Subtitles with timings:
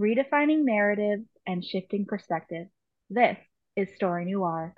[0.00, 2.70] redefining narratives and shifting perspectives.
[3.10, 3.36] This
[3.76, 4.72] is Story Noir.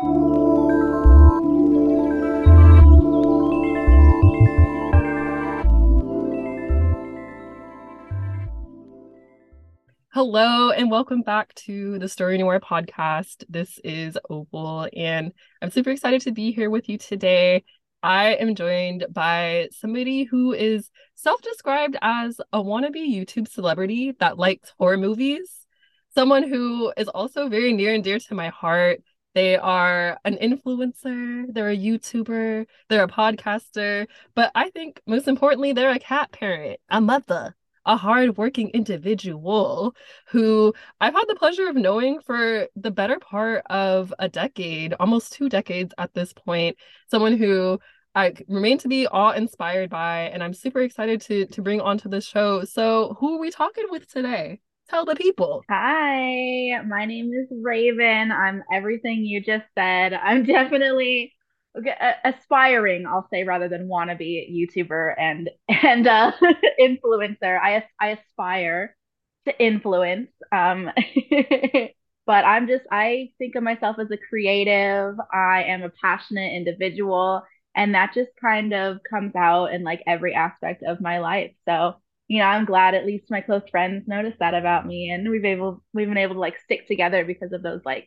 [10.13, 13.45] Hello and welcome back to the Story Noir podcast.
[13.49, 17.65] This is Opal and I'm super excited to be here with you today.
[18.05, 24.75] I am joined by somebody who is self-described as a wannabe YouTube celebrity that likes
[24.79, 25.67] horror movies.
[26.15, 29.01] Someone who is also very near and dear to my heart.
[29.35, 35.73] They are an influencer, they're a YouTuber, they're a podcaster, but I think most importantly,
[35.73, 39.95] they're a cat parent, a mother a hardworking individual
[40.29, 45.33] who I've had the pleasure of knowing for the better part of a decade, almost
[45.33, 46.77] two decades at this point.
[47.11, 47.79] Someone who
[48.15, 52.21] I remain to be awe-inspired by, and I'm super excited to to bring onto the
[52.21, 52.65] show.
[52.65, 54.61] So, who are we talking with today?
[54.89, 55.65] Tell the people.
[55.69, 58.31] Hi, my name is Raven.
[58.31, 60.13] I'm everything you just said.
[60.13, 61.33] I'm definitely
[62.25, 66.33] aspiring, I'll say, rather than wannabe YouTuber and and uh,
[66.81, 67.59] influencer.
[67.61, 68.97] I I aspire
[69.47, 70.31] to influence.
[70.53, 70.91] Um,
[72.27, 75.17] but I'm just I think of myself as a creative.
[75.33, 77.43] I am a passionate individual,
[77.77, 81.53] and that just kind of comes out in like every aspect of my life.
[81.67, 81.97] So
[82.29, 85.45] you know, I'm glad at least my close friends noticed that about me, and we've
[85.45, 88.07] able we've been able to like stick together because of those like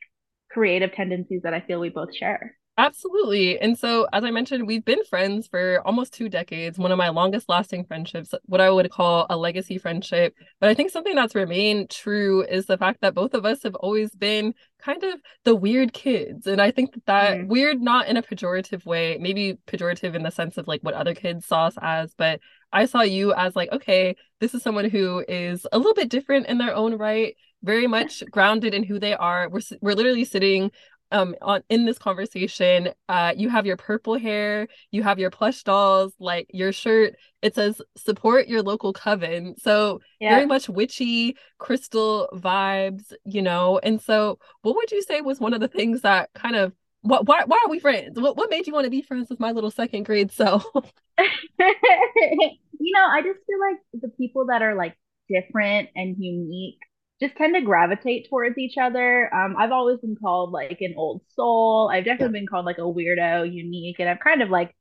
[0.51, 2.56] creative tendencies that I feel we both share.
[2.80, 3.59] Absolutely.
[3.59, 7.09] And so, as I mentioned, we've been friends for almost two decades, one of my
[7.09, 10.36] longest lasting friendships, what I would call a legacy friendship.
[10.59, 13.73] But I think something that's remained true is the fact that both of us have
[13.73, 16.45] always been kind of the weird kids.
[16.45, 17.47] And I think that, that mm.
[17.47, 21.16] weird, not in a pejorative way, maybe pejorative in the sense of like what other
[21.16, 22.39] kids saw us as, but
[22.72, 26.45] I saw you as like, okay, this is someone who is a little bit different
[26.45, 29.50] in their own right very much grounded in who they are.
[29.50, 30.72] We're we're literally sitting
[31.11, 35.63] um on in this conversation uh you have your purple hair you have your plush
[35.63, 39.56] dolls like your shirt it says support your local coven.
[39.59, 40.35] So yeah.
[40.35, 43.79] very much witchy crystal vibes you know?
[43.84, 47.25] And so what would you say was one of the things that kind of what
[47.25, 48.19] why, why are we friends?
[48.19, 50.66] What, what made you want to be friends with my little second grade self?
[52.79, 54.97] You know i just feel like the people that are like
[55.28, 56.79] different and unique
[57.19, 59.33] just tend to gravitate towards each other.
[59.33, 61.89] Um, I've always been called like an old soul.
[61.91, 62.41] I've definitely yeah.
[62.41, 64.75] been called like a weirdo, unique, and I've kind of like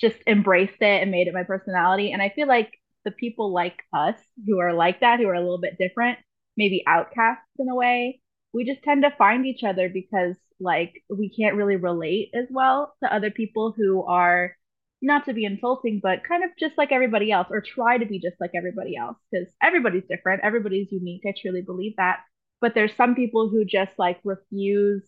[0.00, 2.12] just embraced it and made it my personality.
[2.12, 2.72] And I feel like
[3.04, 6.18] the people like us who are like that, who are a little bit different,
[6.56, 8.20] maybe outcasts in a way,
[8.52, 12.94] we just tend to find each other because like we can't really relate as well
[13.02, 14.54] to other people who are
[15.02, 18.18] not to be insulting, but kind of just like everybody else, or try to be
[18.18, 21.22] just like everybody else, because everybody's different, everybody's unique.
[21.26, 22.20] I truly believe that.
[22.60, 25.04] But there's some people who just like refuse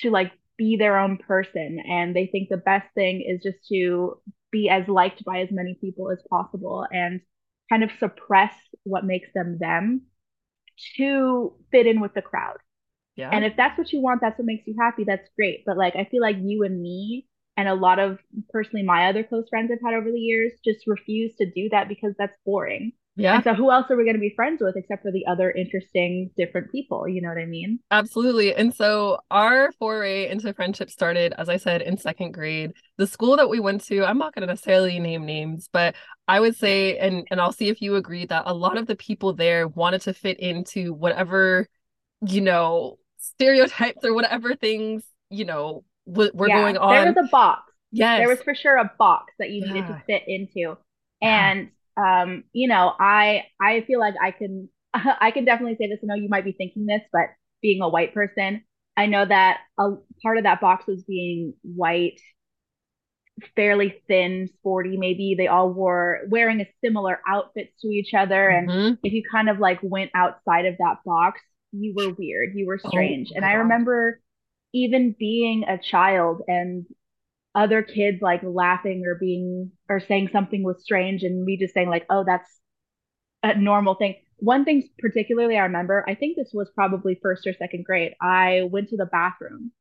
[0.00, 4.20] to like be their own person, and they think the best thing is just to
[4.50, 7.20] be as liked by as many people as possible and
[7.70, 8.52] kind of suppress
[8.84, 10.02] what makes them them
[10.96, 12.56] to fit in with the crowd.
[13.16, 13.30] Yeah.
[13.30, 15.64] And if that's what you want, that's what makes you happy, that's great.
[15.66, 17.27] But like I feel like you and me
[17.58, 18.18] and a lot of
[18.50, 21.88] personally my other close friends I've had over the years just refuse to do that
[21.88, 22.92] because that's boring.
[23.16, 23.34] Yeah.
[23.34, 25.50] And so who else are we going to be friends with except for the other
[25.50, 27.80] interesting different people, you know what I mean?
[27.90, 28.54] Absolutely.
[28.54, 32.74] And so our foray into friendship started as I said in second grade.
[32.96, 35.96] The school that we went to, I'm not going to necessarily name names, but
[36.28, 38.94] I would say and and I'll see if you agree that a lot of the
[38.94, 41.66] people there wanted to fit into whatever
[42.24, 46.94] you know stereotypes or whatever things you know were yeah, going on.
[46.94, 47.72] There was a box.
[47.90, 48.18] Yes.
[48.18, 49.96] There was for sure a box that you needed yeah.
[49.96, 50.76] to fit into.
[51.22, 55.98] And um, you know, I I feel like I can I can definitely say this.
[56.02, 57.30] I know you might be thinking this, but
[57.60, 58.62] being a white person,
[58.96, 62.20] I know that a part of that box was being white,
[63.56, 64.96] fairly thin, sporty.
[64.96, 68.70] Maybe they all wore wearing a similar outfits to each other, mm-hmm.
[68.70, 71.40] and if you kind of like went outside of that box,
[71.72, 72.50] you were weird.
[72.54, 73.30] You were oh strange.
[73.32, 74.20] Oh, and I remember
[74.82, 76.86] even being a child and
[77.54, 81.88] other kids like laughing or being or saying something was strange and me just saying
[81.88, 82.48] like oh that's
[83.42, 84.16] a normal thing.
[84.38, 88.68] One thing particularly i remember i think this was probably first or second grade i
[88.70, 89.72] went to the bathroom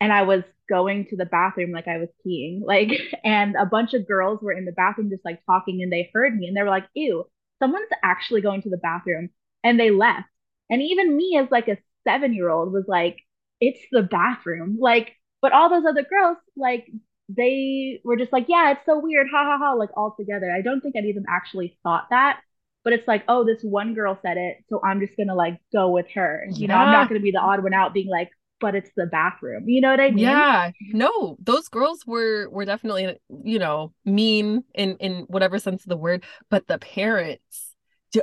[0.00, 2.90] and i was going to the bathroom like i was peeing like
[3.24, 6.36] and a bunch of girls were in the bathroom just like talking and they heard
[6.36, 7.24] me and they were like ew
[7.62, 9.30] someone's actually going to the bathroom
[9.62, 10.28] and they left.
[10.68, 13.18] And even me as like a seven year old was like
[13.62, 14.78] it's the bathroom.
[14.80, 16.86] Like, but all those other girls, like,
[17.30, 20.50] they were just like, yeah, it's so weird, ha ha ha, like all together.
[20.52, 22.40] I don't think any of them actually thought that.
[22.84, 25.90] but it's like, oh, this one girl said it, so I'm just gonna like go
[25.90, 26.46] with her.
[26.50, 28.30] You know, I'm not gonna be the odd one out being like,
[28.60, 29.68] but it's the bathroom.
[29.68, 30.18] You know what I mean?
[30.20, 35.88] Yeah, no, those girls were were definitely, you know, mean in in whatever sense of
[35.88, 37.71] the word, but the parents,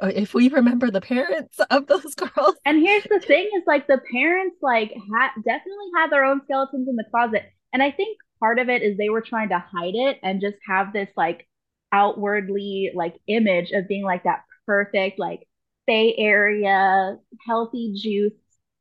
[0.02, 3.88] Uh, if we remember the parents of those girls, And here's the thing is like
[3.88, 7.44] the parents like had definitely had their own skeletons in the closet.
[7.74, 10.58] And I think part of it is they were trying to hide it and just
[10.68, 11.48] have this like
[11.92, 15.48] outwardly like image of being like that perfect like
[15.88, 18.34] Bay Area healthy juice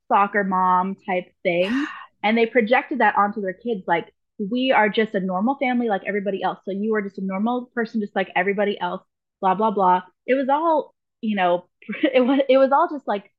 [0.09, 1.87] soccer mom type thing.
[2.21, 6.03] And they projected that onto their kids like we are just a normal family like
[6.07, 6.59] everybody else.
[6.65, 9.03] So you are just a normal person just like everybody else,
[9.41, 10.03] blah blah blah.
[10.27, 11.67] It was all, you know,
[12.15, 13.31] it was it was all just like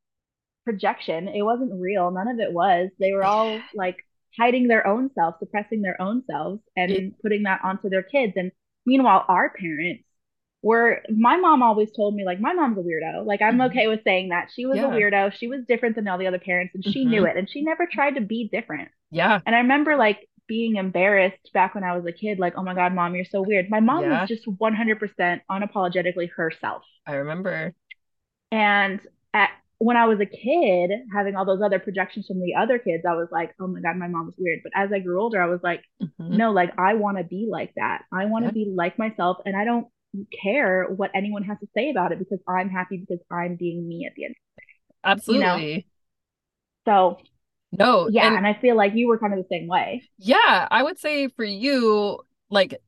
[0.66, 1.28] projection.
[1.28, 2.12] It wasn't real.
[2.12, 2.90] None of it was.
[3.00, 3.98] They were all like
[4.38, 8.34] hiding their own selves, suppressing their own selves, and It- putting that onto their kids.
[8.36, 8.52] And
[8.86, 10.04] meanwhile, our parents
[10.62, 13.26] were, my mom always told me, like, my mom's a weirdo.
[13.26, 13.68] Like, I'm Mhm.
[13.70, 14.50] okay with saying that.
[14.54, 14.88] She was Yeah.
[14.88, 15.32] a weirdo.
[15.34, 17.30] She was different than all the other parents, and she knew Mhm.
[17.32, 17.38] it.
[17.38, 18.90] And she never tried to be different.
[19.12, 22.64] yeah, And I remember like being embarrassed back when I was a kid, like, oh
[22.64, 23.70] my God, mom, you're so weird.
[23.70, 24.22] My mom Yeah.
[24.22, 26.84] was just 100% unapologetically herself.
[27.08, 27.74] I remember.
[28.52, 29.00] And
[29.34, 33.06] at when I was a kid, having all those other projections from the other kids,
[33.08, 34.60] I was like, oh my God, my mom is weird.
[34.64, 36.10] But as I grew older, I was like, Mhm.
[36.20, 38.04] no, like I want to be like that.
[38.12, 38.66] I want to Yeah.
[38.66, 39.38] be like myself.
[39.46, 39.88] And I don't
[40.42, 44.06] care what anyone has to say about it because I'm happy because I'm being me
[44.06, 44.36] at the end.
[45.04, 45.88] Absolutely.
[46.86, 47.20] So
[47.72, 50.04] No, yeah, and and I feel like you were kind of the same way.
[50.18, 52.20] Yeah, I would say for you,
[52.50, 52.80] like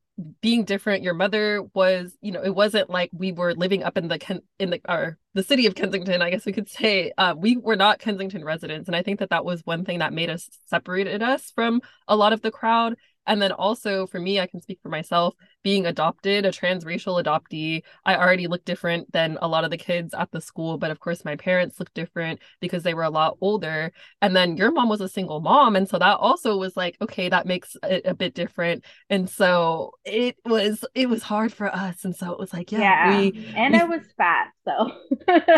[0.42, 4.08] being different, your mother was, you know, it wasn't like we were living up in
[4.08, 7.12] the Ken in the or the city of Kensington, I guess we could say.
[7.18, 10.14] Uh, we were not Kensington residents, and I think that that was one thing that
[10.14, 12.96] made us separated us from a lot of the crowd.
[13.28, 17.84] And then also for me, I can speak for myself, being adopted, a transracial adoptee,
[18.06, 21.00] I already looked different than a lot of the kids at the school, but of
[21.00, 23.92] course my parents looked different because they were a lot older.
[24.22, 25.76] And then your mom was a single mom.
[25.76, 28.84] And so that also was like, okay, that makes it a bit different.
[29.10, 32.06] And so it was it was hard for us.
[32.06, 33.18] And so it was like, yeah, Yeah.
[33.20, 34.92] we And we- I was fat, so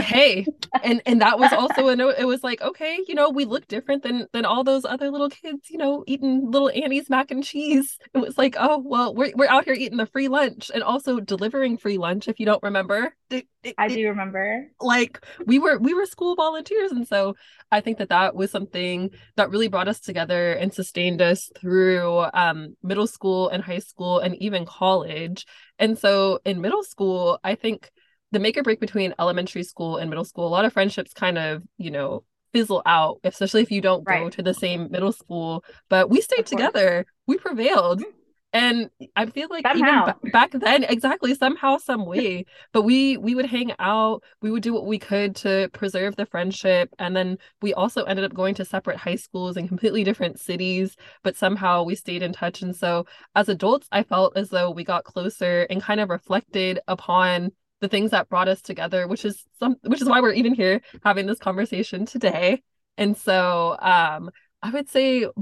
[0.01, 0.45] hey.
[0.83, 2.15] And and that was also a note.
[2.17, 5.29] It was like, okay, you know, we look different than than all those other little
[5.29, 7.97] kids, you know, eating little Annie's mac and cheese.
[8.13, 11.19] It was like, oh well, we're we're out here eating the free lunch and also
[11.19, 13.15] delivering free lunch, if you don't remember.
[13.29, 14.67] It- it- I do remember.
[14.81, 17.35] like we were we were school volunteers and so
[17.71, 22.25] i think that that was something that really brought us together and sustained us through
[22.33, 25.45] um middle school and high school and even college
[25.79, 27.89] and so in middle school i think
[28.31, 31.37] the make or break between elementary school and middle school a lot of friendships kind
[31.37, 35.63] of you know fizzle out especially if you don't go to the same middle school
[35.89, 38.11] but we stayed together we prevailed Mhm.
[38.53, 40.03] And i feel like Somehow.
[40.03, 44.51] even ba- back then exactly somehow some way but we we would hang out we
[44.51, 48.33] would do what we could to preserve the friendship and then we also ended up
[48.33, 52.61] going to separate high schools in completely different cities but somehow we stayed in touch
[52.61, 53.05] and so
[53.35, 57.51] as adults i felt as though we got closer and kind of reflected upon
[57.81, 60.79] the things that brought us together which is some which is why we're even here
[61.03, 62.61] having this conversation today
[62.97, 64.29] and so um
[64.61, 65.21] i would say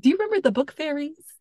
[0.00, 1.39] do you remember the book fairies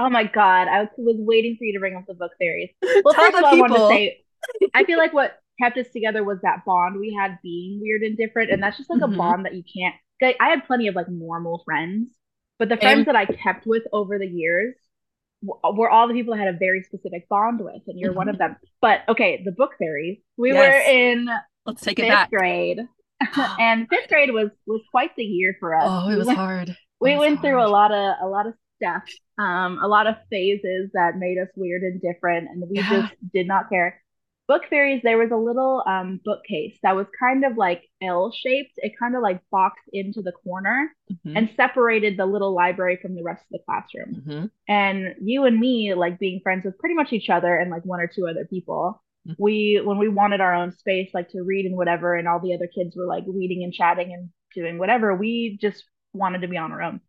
[0.00, 2.70] Oh my God, I was waiting for you to bring up the book fairies.
[3.04, 4.24] Well, first of all, I wanted to say,
[4.74, 8.16] I feel like what kept us together was that bond we had being weird and
[8.16, 9.14] different, and that's just like Mhm.
[9.14, 9.94] a bond that you can't.
[10.22, 12.08] Like, I had plenty of like normal friends,
[12.58, 14.74] but the friends that I kept with over the years
[15.42, 18.30] were all the people I had a very specific bond with, and you're one Mhm.
[18.30, 18.56] of them.
[18.80, 20.18] But okay, the book fairies.
[20.36, 20.58] We Yes.
[20.58, 21.28] were in
[21.66, 22.80] let's take it fifth back grade,
[23.58, 25.84] and fifth grade was was quite the year for us.
[25.86, 28.54] oh it was went- hard we was went through a lot of a lot of
[28.80, 29.02] stuff
[29.38, 33.02] um a lot of phases that made us weird and different and we Yeah.
[33.02, 34.00] just did not care
[34.48, 38.72] book fairies there was a little um bookcase that was kind of like l shaped
[38.78, 41.36] it kind of like boxed into the corner Mhm.
[41.36, 44.50] and separated the little library from the rest of the classroom Mhm.
[44.68, 48.00] and you and me like being friends with pretty much each other and like one
[48.00, 49.36] or two other people Mhm.
[49.38, 52.54] we when we wanted our own space like to read and whatever and all the
[52.54, 56.56] other kids were like reading and chatting and doing whatever we just wanted to be
[56.56, 57.00] on our own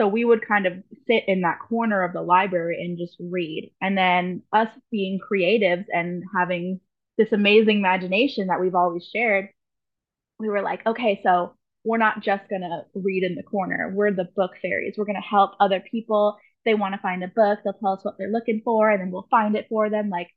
[0.00, 0.72] so we would kind of
[1.06, 3.70] sit in that corner of the library and just read.
[3.82, 6.80] And then us being creatives and having
[7.18, 9.50] this amazing imagination that we've always shared
[10.38, 11.54] we were like okay so
[11.84, 13.90] we're not just going to read in the corner.
[13.94, 14.96] We're the book fairies.
[14.98, 16.36] We're going to help other people.
[16.64, 19.10] They want to find a book they'll tell us what they're looking for and then
[19.10, 20.10] we'll find it for them.
[20.10, 20.28] Like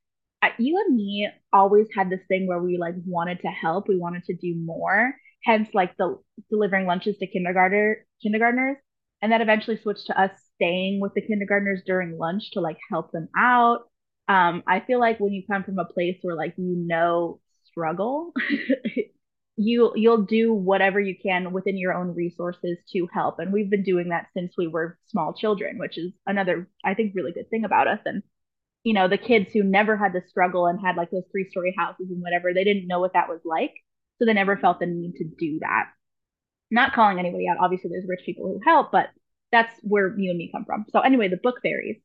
[0.58, 3.88] you and me always had this thing where we like wanted to help.
[3.88, 5.14] We wanted to do more.
[5.44, 6.18] Hence like the
[6.50, 8.78] delivering lunches to kindergarten kindergartners
[9.24, 13.12] and that eventually switched to us staying with the kindergartners during lunch to like help
[13.12, 13.90] them out
[14.28, 17.40] um i feel like when you come from a place where like you know
[17.74, 18.34] struggle,
[19.58, 23.40] you you'll do whatever you can within your own resources to help.
[23.40, 27.14] And we've been doing that since we were small children, which is another I think
[27.16, 28.00] really good thing about us.
[28.06, 28.24] And
[28.84, 31.74] you know, the kids who never had the struggle and had like those three story
[31.78, 33.74] houses and whatever, they didn't know what that was like.
[34.20, 35.86] So they never felt the need to do that.
[36.74, 37.58] Not calling anybody out.
[37.60, 39.10] Obviously, there's rich people who help, but
[39.52, 40.86] that's where you and me come from.
[40.92, 41.98] So anyway, the book fairies.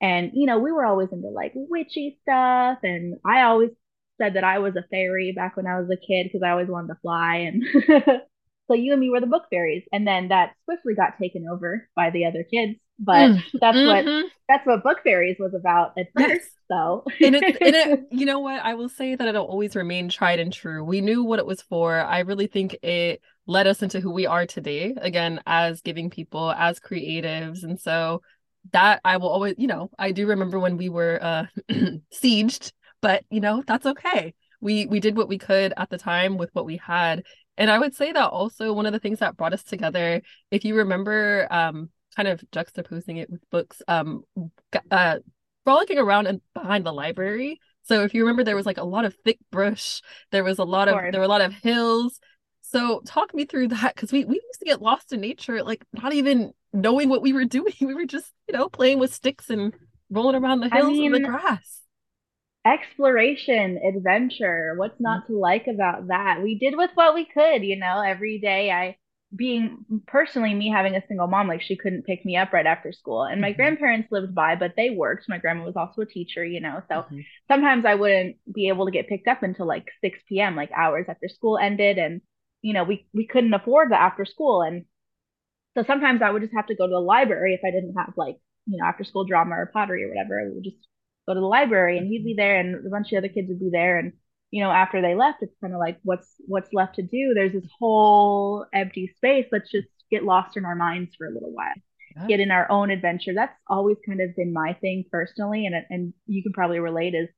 [0.00, 2.78] And, you know, we were always into like witchy stuff.
[2.82, 3.70] And I always
[4.18, 6.68] said that I was a fairy back when I was a kid because I always
[6.68, 7.36] wanted to fly.
[7.36, 7.64] And
[8.68, 9.84] so you and me were the book fairies.
[9.92, 12.78] And then that swiftly got taken over by the other kids.
[12.98, 14.06] But mm, that's mm-hmm.
[14.06, 16.48] what that's what book fairies was about at first.
[16.68, 18.60] So and, it, and it, you know what?
[18.64, 20.82] I will say that it'll always remain tried and true.
[20.82, 22.00] We knew what it was for.
[22.00, 26.50] I really think it led us into who we are today, again, as giving people,
[26.52, 27.62] as creatives.
[27.62, 28.22] And so
[28.72, 31.46] that I will always, you know, I do remember when we were uh
[32.12, 34.34] sieged, but you know, that's okay.
[34.60, 37.24] We we did what we could at the time with what we had.
[37.56, 40.64] And I would say that also one of the things that brought us together, if
[40.64, 44.24] you remember um kind of juxtaposing it with books, um
[44.90, 45.18] uh
[45.64, 47.60] frolicking around and behind the library.
[47.82, 50.00] So if you remember there was like a lot of thick brush,
[50.32, 52.18] there was a lot of, of there were a lot of hills.
[52.76, 55.82] So talk me through that because we, we used to get lost in nature, like
[55.94, 57.72] not even knowing what we were doing.
[57.80, 59.72] We were just, you know, playing with sticks and
[60.10, 61.80] rolling around the hills I mean, and the grass.
[62.66, 64.74] Exploration, adventure.
[64.76, 65.32] What's not mm-hmm.
[65.32, 66.42] to like about that?
[66.42, 68.96] We did with what we could, you know, every day I
[69.34, 72.92] being personally me having a single mom, like she couldn't pick me up right after
[72.92, 73.24] school.
[73.24, 73.56] And my mm-hmm.
[73.56, 75.30] grandparents lived by, but they worked.
[75.30, 76.82] My grandma was also a teacher, you know.
[76.88, 77.20] So mm-hmm.
[77.48, 81.06] sometimes I wouldn't be able to get picked up until like 6 p.m., like hours
[81.08, 81.98] after school ended.
[81.98, 82.20] And,
[82.62, 84.62] you know, we we couldn't afford the after school.
[84.62, 84.84] And
[85.76, 88.14] so sometimes I would just have to go to the library if I didn't have
[88.16, 88.36] like,
[88.66, 90.40] you know, after school drama or pottery or whatever.
[90.40, 90.78] I would just
[91.26, 92.38] go to the library and he'd be mm-hmm.
[92.38, 93.98] there and a bunch of other kids would be there.
[93.98, 94.12] And,
[94.50, 97.32] you know, after they left, it's kind of like, what's what's left to do?
[97.34, 99.46] There's this whole empty space.
[99.52, 101.74] Let's just get lost in our minds for a little while.
[102.16, 102.26] Yeah.
[102.28, 103.34] Get in our own adventure.
[103.34, 105.66] That's always kind of been my thing personally.
[105.66, 107.28] And and you can probably relate is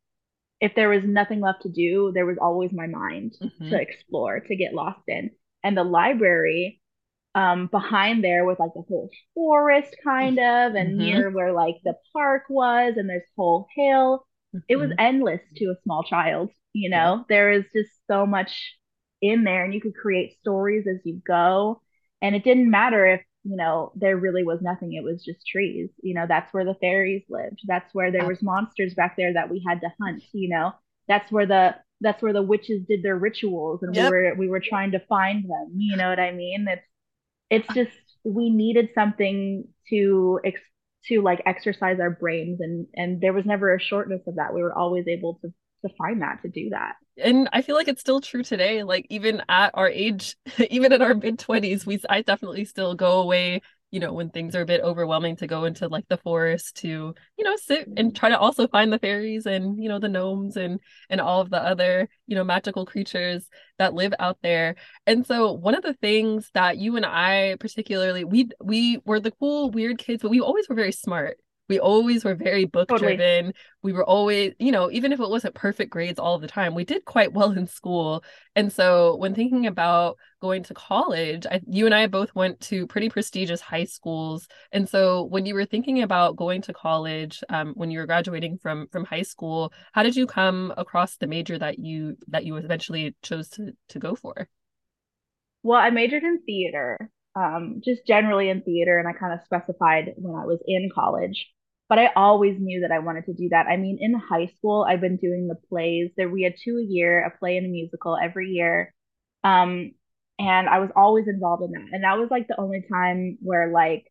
[0.60, 3.70] if there was nothing left to do, there was always my mind mm-hmm.
[3.70, 5.30] to explore, to get lost in.
[5.62, 6.80] And the library
[7.34, 10.98] um, behind there was like a whole forest kind of, and mm-hmm.
[10.98, 14.26] near where like the park was, and there's whole hill.
[14.54, 14.58] Mm-hmm.
[14.68, 15.00] It was mm-hmm.
[15.00, 17.16] endless to a small child, you know.
[17.16, 17.22] Yeah.
[17.28, 18.76] There is just so much
[19.20, 21.82] in there, and you could create stories as you go.
[22.20, 25.88] And it didn't matter if you know there really was nothing; it was just trees.
[26.02, 27.60] You know, that's where the fairies lived.
[27.66, 30.22] That's where there was monsters back there that we had to hunt.
[30.32, 30.72] You know,
[31.08, 34.10] that's where the that's where the witches did their rituals, and yep.
[34.10, 35.72] we were we were trying to find them.
[35.76, 36.66] You know what I mean?
[36.68, 36.84] It's
[37.50, 40.60] it's just we needed something to ex-
[41.06, 44.60] to like exercise our brains and and there was never a shortness of that we
[44.60, 45.52] were always able to
[45.82, 46.94] to find that to do that.
[47.16, 50.36] And i feel like it's still true today like even at our age
[50.70, 54.54] even in our mid 20s we i definitely still go away you know when things
[54.54, 58.14] are a bit overwhelming to go into like the forest to you know sit and
[58.14, 61.50] try to also find the fairies and you know the gnomes and and all of
[61.50, 64.74] the other you know magical creatures that live out there.
[65.06, 69.30] And so one of the things that you and i particularly we we were the
[69.30, 73.18] cool weird kids but we always were very smart we always were very book driven.
[73.18, 73.54] Totally.
[73.82, 76.84] we were always you know even if it wasn't perfect grades all the time we
[76.84, 78.24] did quite well in school.
[78.56, 82.86] And so when thinking about going to college I, you and i both went to
[82.86, 84.48] pretty prestigious high schools.
[84.72, 88.58] And so when you were thinking about going to college um, when you were graduating
[88.58, 92.56] from from high school how did you come across the major that you that you
[92.56, 94.48] eventually chose to to go for?
[95.62, 100.14] Well i majored in theater um, just generally in theater and i kind of specified
[100.16, 101.46] when i was in college
[101.88, 103.66] but I always knew that I wanted to do that.
[103.66, 106.10] I mean, in high school, I've been doing the plays.
[106.16, 108.94] There we had two a year, a play and a musical every year.
[109.42, 109.92] Um,
[110.38, 111.88] and I was always involved in that.
[111.92, 114.04] And that was like the only time where like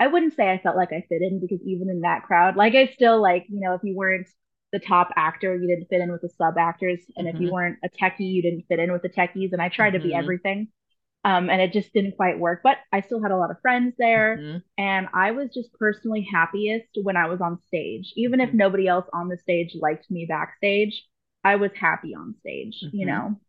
[0.00, 2.74] I wouldn't say I felt like I fit in because even in that crowd, like
[2.74, 4.28] I still like, you know, if you weren't
[4.72, 7.00] the top actor, you didn't fit in with the sub actors.
[7.16, 7.36] And mm-hmm.
[7.36, 7.54] if you mm-hmm.
[7.54, 9.52] weren't a techie, you didn't fit in with the techies.
[9.52, 9.98] And I tried mm-hmm.
[9.98, 10.18] to be mm-hmm.
[10.18, 10.68] everything.
[11.24, 12.60] Um, and it just didn't quite work.
[12.62, 14.58] But I still had a lot of friends there, mm-hmm.
[14.76, 18.12] and I was just personally happiest when I was on stage.
[18.16, 18.58] Even if mm-hmm.
[18.58, 21.02] nobody else on the stage liked me backstage,
[21.42, 22.96] I was happy on stage, mm-hmm.
[22.96, 23.40] you know?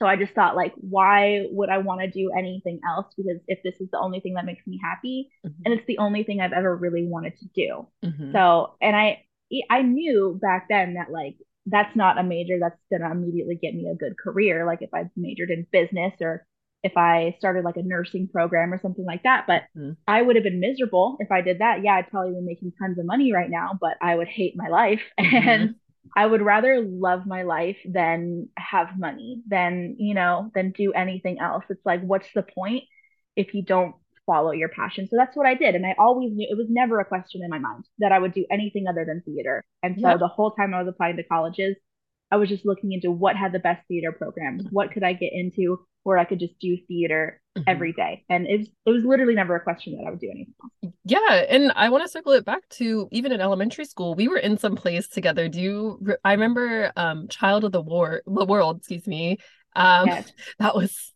[0.00, 3.06] So I just thought, like, why would I want to do anything else?
[3.16, 5.62] Because if this is the only thing that makes me happy, mm-hmm.
[5.64, 7.88] and it's the only thing I've ever really wanted to do.
[8.04, 8.32] Mm-hmm.
[8.32, 9.22] So, and I,
[9.70, 11.36] I knew back then that like
[11.66, 14.66] that's not a major that's gonna immediately get me a good career.
[14.66, 16.46] Like if I majored in business or
[16.86, 19.44] if I started like a nursing program or something like that.
[19.48, 19.92] But mm-hmm.
[20.06, 21.82] I would have been miserable if I did that.
[21.82, 24.68] Yeah, I'd probably be making tons of money right now, but I would hate my
[24.68, 25.02] life.
[25.26, 25.48] Mm-hmm.
[25.48, 25.74] And
[26.14, 31.40] I would rather love my life than have money, than, you know, than do anything
[31.40, 31.64] else.
[31.68, 32.84] It's like, what's the point
[33.34, 35.08] if you don't follow your passion?
[35.10, 35.74] So that's what I did.
[35.74, 38.34] And I always knew it was never a question in my mind that I would
[38.34, 39.64] do anything other than theater.
[39.82, 40.16] And so Yeah.
[40.16, 41.76] the whole time I was applying to colleges,
[42.30, 45.32] I was just looking into what had the best theater program, what could I get
[45.32, 47.64] into where I could just do theater Mhm.
[47.66, 48.24] every day.
[48.30, 50.94] And it was, it was literally never a question that I would do anything else.
[51.04, 54.38] Yeah, and I want to circle it back to even in elementary school, we were
[54.38, 55.48] in some plays together.
[55.48, 59.38] Do you I remember um Child of the War, the World, excuse me.
[59.74, 60.32] Um Yes.
[60.60, 61.12] that was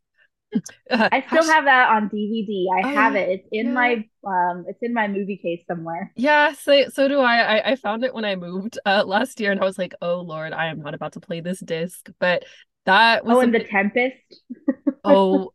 [0.91, 2.69] uh, I still have that on DVD.
[2.85, 3.29] I have Oh, it.
[3.29, 3.73] It's in yeah.
[3.73, 3.93] my
[4.27, 6.13] um it's in my movie case somewhere.
[6.17, 7.39] Yeah, so so do I.
[7.59, 7.71] I.
[7.71, 10.53] I found it when I moved uh last year and I was like, "Oh Lord,
[10.53, 12.45] I am not about to play this disc." But
[12.87, 14.17] that oh, was Oh, and The Tempest.
[15.05, 15.53] oh,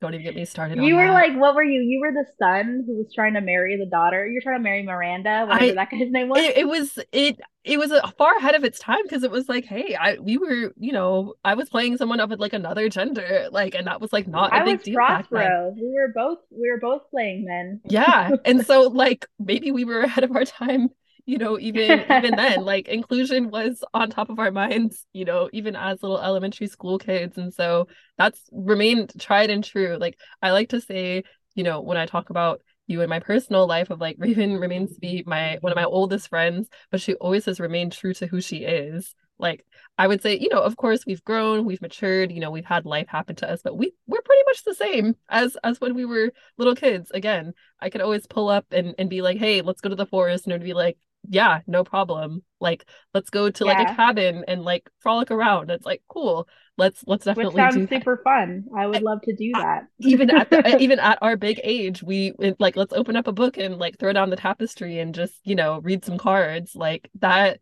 [0.00, 1.12] don't even get me started on You were that.
[1.12, 1.80] like, what were you?
[1.80, 4.26] You were the son who was trying to marry the daughter.
[4.26, 6.40] You're trying to marry Miranda, whatever I- that guy's name was.
[6.40, 9.48] it, it was it it was a far ahead of its time because it was
[9.48, 13.46] like hey I we were you know I was playing someone of like another gender
[13.52, 15.72] like and that was like not a I big was deal Prospero.
[15.76, 17.80] We were both we were both playing men.
[17.88, 20.88] yeah and so like maybe we were ahead of our time
[21.26, 25.48] you know even even then like inclusion was on top of our minds you know
[25.52, 27.86] even as little elementary school kids and so
[28.18, 31.22] that's remained tried and true like I like to say
[31.54, 34.94] you know when I talk about you in my personal life of like Raven remains
[34.94, 38.26] to be my one of my oldest friends, but she always has remained true to
[38.26, 39.14] who she is.
[39.38, 39.64] Like
[39.98, 42.84] I would say, you know, of course we've grown, we've matured, you know, we've had
[42.86, 46.04] life happen to us, but we we're pretty much the same as as when we
[46.04, 47.10] were little kids.
[47.12, 50.06] Again, I could always pull up and and be like, "Hey, let's go to the
[50.06, 50.98] forest." And it would be like,
[51.28, 55.70] "Yeah, no problem." Like, let's go to like a cabin and like frolic around.
[55.70, 56.48] It's like, "Cool.
[56.76, 58.66] Let's let's Which definitely sounds do that." super fun.
[58.76, 59.84] I would eh, love to do that.
[60.00, 63.32] even at the, eh, even at our big age we like let's open up a
[63.32, 67.08] book and like throw down the tapestry and just you know read some cards like
[67.20, 67.60] that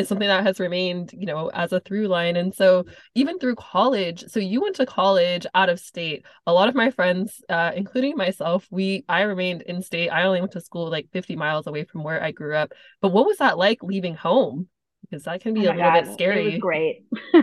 [0.00, 3.54] is something that has remained you know as a through line and so even through
[3.56, 7.72] college so you went to college out of state a lot of my friends uh,
[7.76, 11.66] including myself we i remained in state i only went to school like 50 miles
[11.66, 14.68] away from where i grew up but what was that like leaving home
[15.02, 17.04] because that can be Oh a little God, bit It scary great.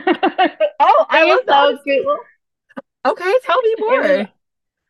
[0.80, 2.18] oh i was so cool.
[3.06, 4.30] okay tell me more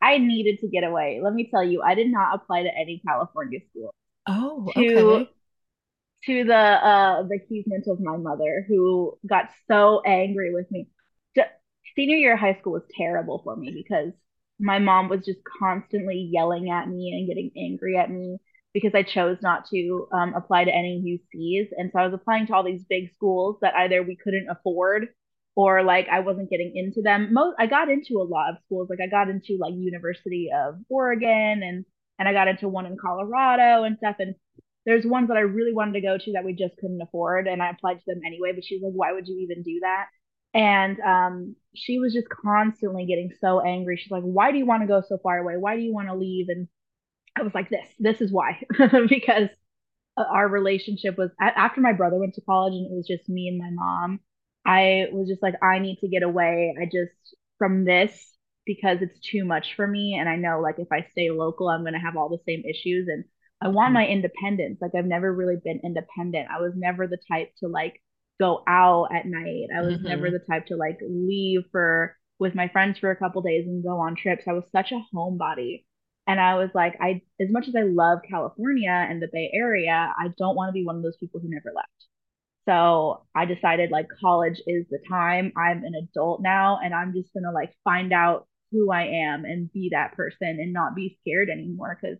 [0.01, 1.19] I needed to get away.
[1.23, 3.93] Let me tell you, I did not apply to any California school.
[4.27, 5.27] oh okay to
[6.25, 10.87] the uh the achievement of my mother who got so angry with me.
[11.35, 11.43] Ju-
[11.95, 14.13] Senior year of high school was terrible for me because
[14.59, 18.39] my mom was just constantly yelling at me and getting angry at me
[18.73, 21.01] because I chose not to um, apply to any
[21.35, 21.69] UCs.
[21.77, 25.07] And so I was applying to all these big schools that either we couldn't afford
[25.55, 27.33] or like I wasn't getting into them.
[27.33, 28.89] Most I got into a lot of schools.
[28.89, 31.85] Like I got into like University of Oregon and
[32.19, 34.17] and I got into one in Colorado and stuff.
[34.19, 34.35] And
[34.87, 37.61] there's ones that I really wanted to go to that we just couldn't afford, and
[37.61, 38.53] I applied to them anyway.
[38.55, 40.07] But she's like, "Why would you even do that?"
[40.53, 43.97] And um, she was just constantly getting so angry.
[43.97, 45.57] She's like, "Why do you want to go so far away?
[45.57, 46.69] Why do you want to leave?" And
[47.37, 48.63] I was like, "This, this is why,"
[49.09, 49.49] because
[50.17, 53.47] uh, our relationship was after my brother went to college and it was just me
[53.47, 54.19] and my mom.
[54.65, 56.75] I was just like, I need to get away.
[56.79, 57.13] I just
[57.57, 58.13] from this
[58.65, 61.83] because it's too much for me, and I know like if I stay local, I'm
[61.83, 63.23] gonna have all the same issues and
[63.61, 64.79] I want my independence.
[64.81, 66.49] Like I've never really been independent.
[66.51, 68.01] I was never the type to like
[68.39, 69.67] go out at night.
[69.75, 70.31] I was never Mhm.
[70.31, 73.97] the type to like leave for with my friends for a couple days and go
[73.99, 74.43] on trips.
[74.47, 75.85] I was such a homebody.
[76.27, 80.13] And I was like, I as much as I love California and the Bay Area,
[80.17, 81.89] I don't want to be one of those people who never left.
[82.65, 85.53] So I decided like college is the time.
[85.57, 89.71] I'm an adult now and I'm just gonna like find out who I am and
[89.71, 91.97] be that person and not be scared anymore.
[92.01, 92.17] Cause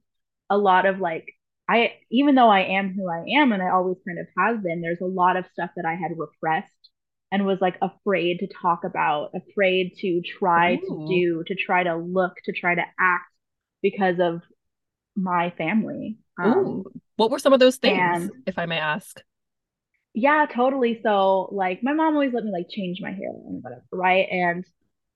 [0.50, 1.26] a lot of like
[1.70, 4.82] I even though I am who I am and I always kind of have been,
[4.82, 6.72] there's a lot of stuff that I had repressed
[7.32, 11.96] and was like afraid to talk about, afraid to try to do, to try to
[11.96, 13.26] look, to try to act
[13.82, 14.42] because of
[15.16, 16.18] my family.
[16.42, 16.84] Um,
[17.18, 19.22] what were some of those things, and- if I may ask?
[20.14, 21.00] yeah, totally.
[21.04, 24.28] So like my mom always let me like change my hair and whatever, right?
[24.32, 24.66] And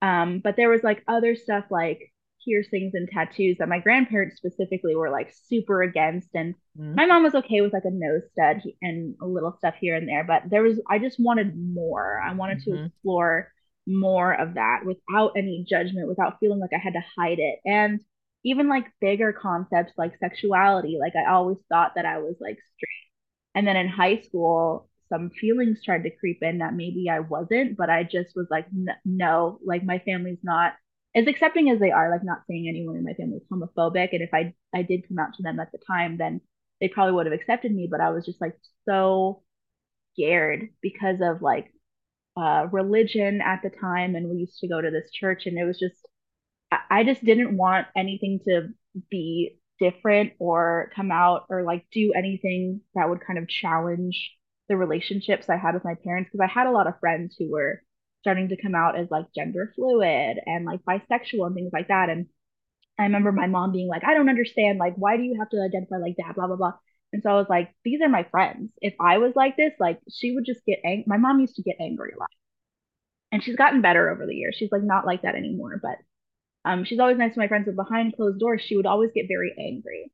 [0.01, 2.11] um, but there was like other stuff like
[2.45, 6.29] piercings and tattoos that my grandparents specifically were like super against.
[6.33, 6.95] And Mhm.
[6.95, 10.07] my mom was okay with like a nose stud and a little stuff here and
[10.07, 12.19] there, but there was I just wanted more.
[12.21, 12.85] I wanted to Mhm.
[12.85, 13.51] explore
[13.87, 17.59] more of that without any judgment, without feeling like I had to hide it.
[17.65, 17.99] And
[18.43, 23.11] even like bigger concepts like sexuality, like I always thought that I was like straight.
[23.55, 27.77] And then in high school, some feelings tried to creep in that maybe I wasn't,
[27.77, 30.73] but I just was like, "N- no, like my family's not
[31.15, 34.09] as accepting as they are, like not saying anyone in my family is homophobic.
[34.13, 36.41] And if I I did come out to them at the time, then
[36.79, 37.87] they probably would have accepted me.
[37.89, 38.55] But I was just like
[38.87, 39.43] so
[40.13, 41.73] scared because of like
[42.37, 45.65] uh, religion at the time, and we used to go to this church, and it
[45.65, 45.95] was just
[46.89, 48.69] I just didn't want anything to
[49.09, 54.31] be different or come out or like do anything that would kind of challenge
[54.69, 57.51] the relationships I had with my parents because I had a lot of friends who
[57.51, 57.81] were
[58.21, 62.09] starting to come out as like gender fluid and like bisexual and things like that.
[62.09, 62.27] And
[62.97, 64.79] I remember my mom being like, I don't understand.
[64.79, 66.35] Like, why do you have to identify like that?
[66.35, 66.73] Blah, blah, blah.
[67.13, 68.71] And so I was like, these are my friends.
[68.79, 71.05] If I was like this, like she would just get angry.
[71.07, 72.29] My mom used to get angry a lot.
[73.31, 74.55] And she's gotten better over the years.
[74.57, 75.97] She's like not like that anymore, but
[76.63, 79.25] um, she's always nice to my friends, but behind closed doors, she would always get
[79.27, 80.11] very angry.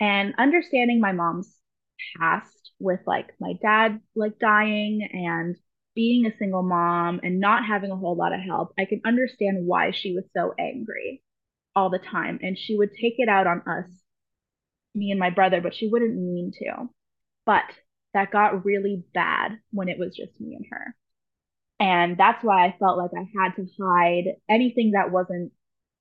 [0.00, 1.52] And understanding my mom's
[2.18, 5.56] past with like my dad like dying and
[5.98, 9.66] being a single mom and not having a whole lot of help, I can understand
[9.66, 11.24] why she was so angry
[11.74, 12.38] all the time.
[12.40, 13.90] And she would take it out on us,
[14.94, 16.88] me and my brother, but she wouldn't mean to.
[17.44, 17.64] But
[18.14, 20.94] that got really bad when it was just me and her.
[21.80, 25.50] And that's why I felt like I had to hide anything that wasn't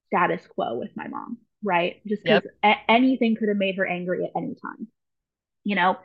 [0.10, 2.03] status quo with my mom, right?
[2.05, 2.77] Just because yep.
[2.88, 4.89] a- anything could have made her angry at any time,
[5.63, 5.97] you know?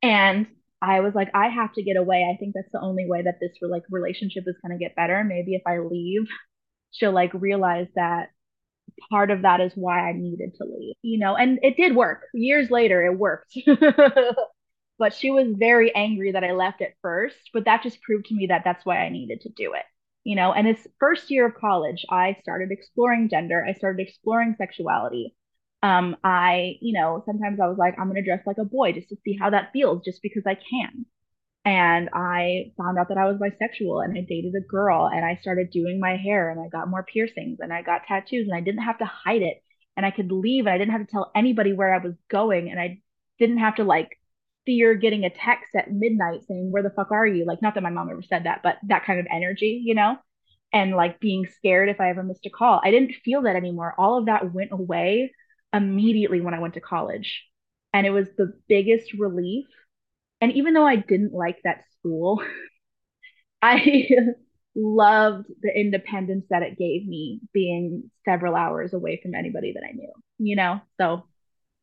[0.00, 0.46] And
[0.82, 2.28] I was like, I have to get away.
[2.30, 5.22] I think that's the only way that this like relationship is to get better.
[5.24, 6.26] Maybe if I leave,
[6.90, 8.30] she'll like realize that
[9.10, 11.36] part of that is why I needed to leave, you know?
[11.36, 12.22] And it did work.
[12.34, 13.56] Years later, it worked.
[14.98, 18.34] but she was very angry that I left at first, but that just proved to
[18.34, 19.84] me that that's why I needed to do it
[20.24, 24.54] you know and this first year of college i started exploring gender i started exploring
[24.56, 25.34] sexuality
[25.82, 29.08] um i you know sometimes i was like i'm to dress like a boy just
[29.08, 31.04] to see how that feels just because i can
[31.64, 35.36] and i found out that i was bisexual and i dated a girl and i
[35.40, 38.60] started doing my hair and i got more piercings and i got tattoos and i
[38.60, 39.62] didn't have to hide it
[39.96, 42.70] and i could leave and i didn't have to tell anybody where i was going
[42.70, 43.00] and i
[43.38, 44.18] didn't have to like
[44.64, 47.44] fear getting a text at midnight saying, Where the fuck are you?
[47.44, 50.16] Like, not that my mom ever said that, but that kind of energy, you know?
[50.72, 52.80] And like being scared if I ever missed a call.
[52.82, 53.94] I didn't feel that anymore.
[53.98, 55.32] All of that went away
[55.72, 57.44] immediately when I went to college.
[57.92, 59.66] And it was the biggest relief.
[60.40, 62.42] And even though I didn't like that school,
[63.62, 64.08] I
[64.74, 69.92] loved the independence that it gave me being several hours away from anybody that I
[69.92, 70.80] knew, you know?
[70.98, 71.24] So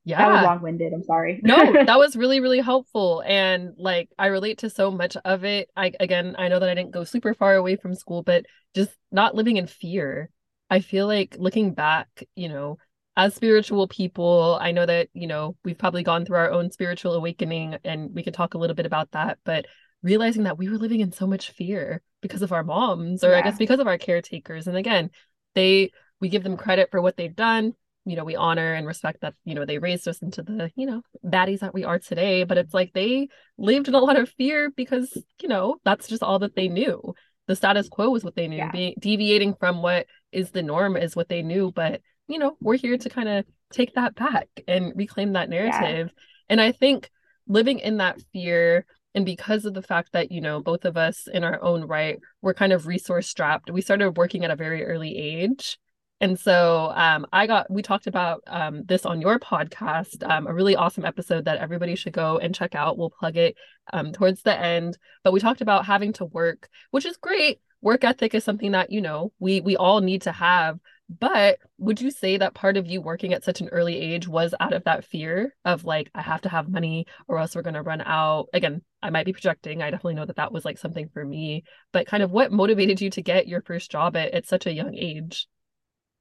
[0.06, 0.17] yeah.
[0.17, 0.91] That was long winded.
[0.93, 1.39] I'm sorry.
[1.43, 3.21] no, that was really, really helpful.
[3.28, 5.69] And like, I relate to so much of it.
[5.75, 8.91] I, again, I know that I didn't go super far away from school, but just
[9.12, 10.32] not living in fear.
[10.69, 12.78] I feel like looking back, you know,
[13.19, 17.15] as spiritual people, I know that, you know, we've probably gone through our own spiritual
[17.15, 19.65] awakening and we could talk a little bit about that, but
[20.01, 23.39] realizing that we were living in so much fear because of our moms or yeah.
[23.39, 24.67] I guess because of our caretakers.
[24.67, 25.10] And again,
[25.53, 27.73] they, we give them credit for what they've done
[28.05, 30.86] you know we honor and respect that you know they raised us into the you
[30.86, 33.27] know baddies that we are today but it's like they
[33.58, 37.13] lived in a lot of fear because you know that's just all that they knew
[37.47, 38.71] the status quo was what they knew yeah.
[38.71, 42.77] being deviating from what is the norm is what they knew but you know we're
[42.77, 46.23] here to kind of take that back and reclaim that narrative yeah.
[46.49, 47.09] and i think
[47.47, 51.27] living in that fear and because of the fact that you know both of us
[51.27, 54.85] in our own right we're kind of resource strapped we started working at a very
[54.85, 55.77] early age
[56.21, 60.53] and so um, I got, we talked about um, this on your podcast, um, a
[60.53, 62.97] really awesome episode that everybody should go and check out.
[62.97, 63.55] We'll plug it
[63.93, 64.97] um, towards the end.
[65.23, 67.61] But we talked about having to work, which is great.
[67.81, 70.79] Work ethic is something that, you know, we we all need to have.
[71.09, 74.53] But would you say that part of you working at such an early age was
[74.59, 77.73] out of that fear of like, I have to have money or else we're going
[77.73, 78.47] to run out?
[78.53, 79.81] Again, I might be projecting.
[79.81, 81.63] I definitely know that that was like something for me.
[81.91, 84.73] But kind of what motivated you to get your first job at, at such a
[84.73, 85.47] young age?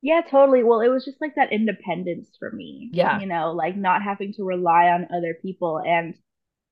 [0.00, 0.64] Yeah, totally.
[0.64, 2.88] Well, it was just like that independence for me.
[2.92, 3.20] Yeah.
[3.20, 6.14] You know, like not having to rely on other people and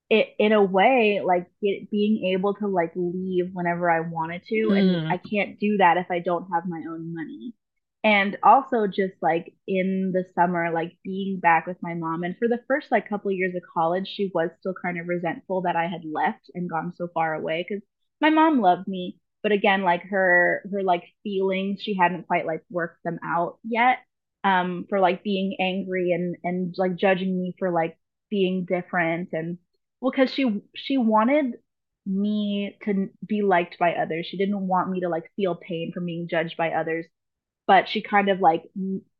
[0.08, 4.68] it in a way like it, being able to like leave whenever I wanted to
[4.68, 4.78] mm.
[4.78, 7.54] and I can't do that if I don't have my own money.
[8.06, 12.46] And also just like in the summer like being back with my mom and for
[12.48, 15.88] the first like couple years of college she was still kind of resentful that I
[15.88, 17.82] had left and gone so far away cuz
[18.20, 19.18] my mom loved me.
[19.42, 23.98] But again like her her like feelings she hadn't quite like worked them out yet
[24.44, 27.98] um for like being angry and and like judging me for like
[28.30, 29.30] being different.
[29.32, 29.58] And
[30.00, 31.56] well because she she wanted
[32.06, 34.26] me to be liked by others.
[34.26, 37.06] She didn't want me to like feel pain from being judged by others
[37.66, 38.62] but she kind of like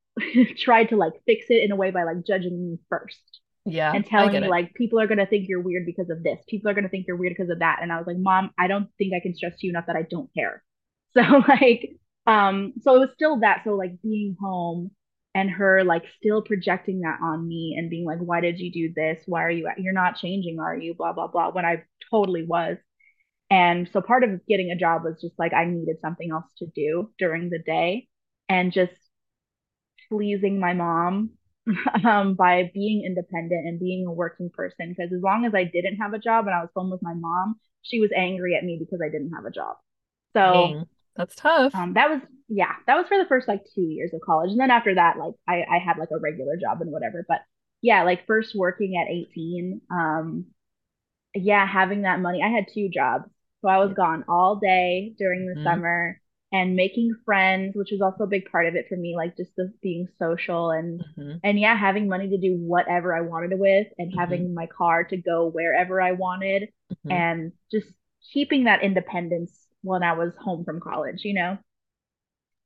[0.59, 4.06] tried to like fix it in a way by like judging me first yeah and
[4.06, 6.38] telling me like people are going to think you're weird because of this.
[6.48, 7.80] People are going to think you're weird because of that.
[7.82, 9.96] And i was like mom i don't think i can stress to you enough that
[9.96, 10.62] i don't care.
[11.16, 11.92] So like
[12.26, 13.62] um so it was still that.
[13.64, 14.90] So like being home
[15.35, 18.92] and her like still projecting that on me and being like why did you do
[18.94, 19.22] this?
[19.26, 20.94] Why are you you're not changing are you?
[20.94, 22.76] Blah blah blah when i totally was.
[23.50, 26.66] And so part of getting a job was just like I needed something else to
[26.66, 28.09] do during the day
[28.48, 28.92] and just
[30.09, 31.30] pleasing my mom
[32.04, 34.90] um, by being independent and being a working person.
[34.96, 37.14] Because as long as I didn't have a job and I was home with my
[37.14, 39.76] mom, she was angry at me because I didn't have a job.
[40.35, 41.74] So Dang, that's tough.
[41.74, 44.61] um, that was yeah, that was for the first like two years of college, and
[44.61, 47.24] then after that, like I I had like a regular job and whatever.
[47.28, 47.40] But
[47.82, 50.46] yeah, like first working at 18, um,
[51.35, 52.42] yeah, having that money.
[52.42, 53.24] I had two jobs.
[53.62, 56.20] So I was gone all day during the Mhm, summer
[56.57, 59.55] and making friends, which was also a big part of it for me, like just
[59.57, 63.88] the being social and mhm, and yeah, having money to do whatever I wanted with
[63.99, 66.69] and mhm, having my car to go wherever I wanted
[67.05, 67.25] mhm.
[67.25, 67.88] and just
[68.33, 71.59] keeping that independence when I was home from college, you know?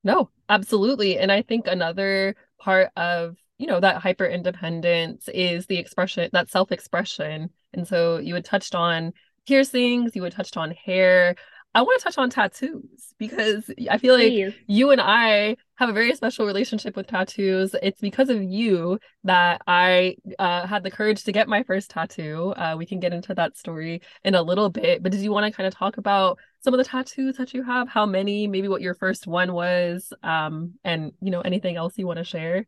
[0.02, 1.18] No, absolutely.
[1.18, 6.50] And I think another part of, you know, that hyper independence is the expression, that
[6.50, 7.50] self-expression.
[7.74, 9.12] And so you had touched on
[9.46, 11.36] piercings, you had touched on hair.
[11.72, 14.54] I want to touch on tattoos because I feel like Please.
[14.66, 17.76] you and I have a very special relationship with tattoos.
[17.80, 22.52] It's because of you that I uh, had the courage to get my first tattoo.
[22.56, 25.46] Uh, we can get into that story in a little bit, but did you want
[25.46, 28.66] to kind of talk about some of the tattoos that you have, how many, maybe
[28.66, 32.66] what your first one was, um, and you know, anything else you want to share?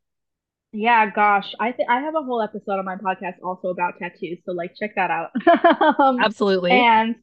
[0.73, 1.55] Yeah, gosh.
[1.61, 4.75] I think I have a whole episode on my podcast also about tattoos, so like
[4.79, 5.31] check that out.
[5.99, 6.71] Um, Absolutely.
[6.71, 7.17] and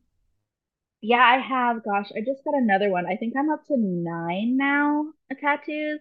[1.01, 1.83] Yeah, I have.
[1.83, 3.05] Gosh, I just got another one.
[3.05, 5.05] I think I'm up to nine now,
[5.39, 5.99] tattoos.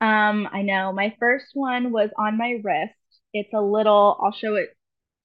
[0.00, 2.94] Um, I know my first one was on my wrist.
[3.34, 4.70] It's a little, I'll show it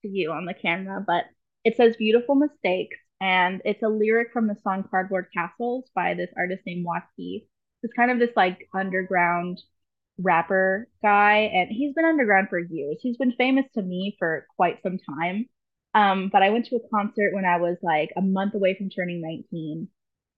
[0.04, 1.26] to you on the camera, but
[1.66, 6.30] it says beautiful mistakes, and it's a lyric from the song Cardboard Castles by this
[6.38, 7.48] artist named Watsky.
[7.84, 9.60] It's kind of this like underground
[10.20, 12.98] rapper guy, and he's been underground for years.
[13.02, 15.48] He's been famous to me for quite some time.
[15.94, 18.90] Um, but I went to a concert when I was like a month away from
[18.90, 19.88] turning 19,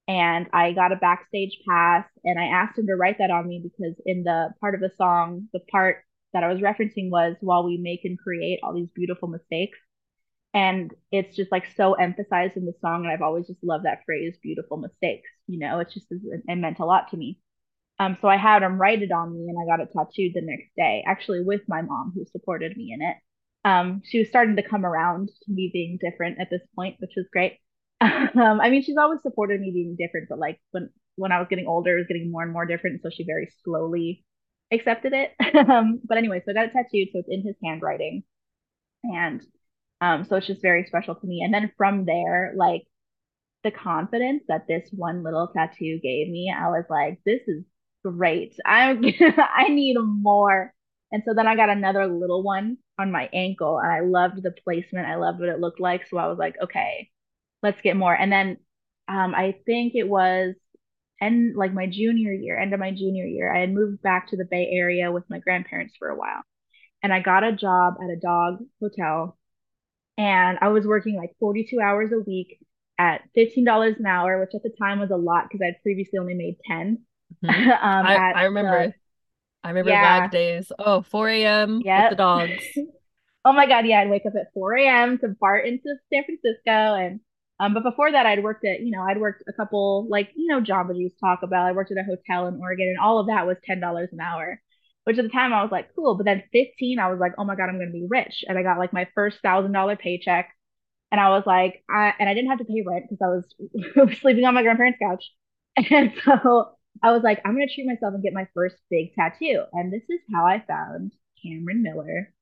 [0.08, 3.62] and I got a backstage pass, and I asked him to write that on me
[3.63, 7.63] because in the part of the song, the part that I was referencing was while
[7.65, 9.80] we make and create all these beautiful mistakes.
[10.54, 14.04] And it's just like so emphasized in the song, and I've always just loved that
[14.06, 15.30] phrase, beautiful mistakes.
[15.48, 17.39] You know, it's just it meant a lot to me.
[18.00, 20.41] Um, so I had him write it on me and I got it tattooed the
[20.41, 23.18] next day, actually with my mom who supported me in it.
[23.65, 27.13] Um, she was starting to come around to me being different at this point, which
[27.17, 27.60] was great.
[28.01, 31.47] Um, I mean, she's always supported me being different, but like when when I was
[31.49, 34.25] getting older, it was getting more and more different, so she very slowly
[34.71, 35.34] accepted it.
[35.69, 38.23] Um, but anyway, so I got it tattooed, so it's in his handwriting,
[39.04, 39.41] and
[40.01, 41.41] um, so it's just very special to me.
[41.43, 42.84] And then from there, like
[43.63, 47.63] the confidence that this one little tattoo gave me, I was like, this is
[48.04, 48.56] great.
[48.65, 49.04] I'm
[49.38, 50.73] I need more.
[51.12, 54.52] And so then I got another little one on my ankle and I loved the
[54.63, 55.08] placement.
[55.08, 56.08] I loved what it looked like.
[56.08, 57.10] So I was like, okay,
[57.63, 58.13] let's get more.
[58.15, 58.58] And then
[59.08, 60.56] um I think it was
[61.22, 64.38] end like my junior year, end of my junior year, I had moved back to
[64.38, 66.41] the Bay Area with my grandparents for a while.
[67.04, 69.38] And I got a job at a dog hotel
[70.18, 72.60] and I was working like 42 hours a week
[72.98, 76.34] at $15 an hour, which at the time was a lot because I'd previously only
[76.34, 77.00] made 10
[77.44, 78.96] hmm um, I I remember.
[79.65, 80.71] I remember yeah, bag days.
[80.80, 81.86] Oh, 4 a.m.
[81.93, 82.63] with the dogs.
[83.45, 85.19] Oh my God, yeah, I'd wake up at 4 a.m.
[85.19, 86.95] to BART into San Francisco.
[86.95, 87.21] And,
[87.60, 90.47] um, but before that, I'd worked at, you know, I'd worked a couple, like, you
[90.47, 91.67] know, that you talk about.
[91.67, 94.62] I worked at a hotel in Oregon and all of that was $10 an hour,
[95.06, 96.15] which at the time I was like, cool.
[96.15, 98.43] But then 15, I was like, oh my God, I'm going to be rich.
[98.47, 100.49] And I got like my first thousand dollar paycheck
[101.12, 104.17] And I was like, I, and I didn't have to pay rent because I was
[104.21, 105.25] sleeping on my grandparents' couch.
[105.91, 109.14] And so I was like, I'm going to treat myself and get my first big
[109.14, 109.64] tattoo.
[109.74, 112.34] And this is how I found Cameron Miller.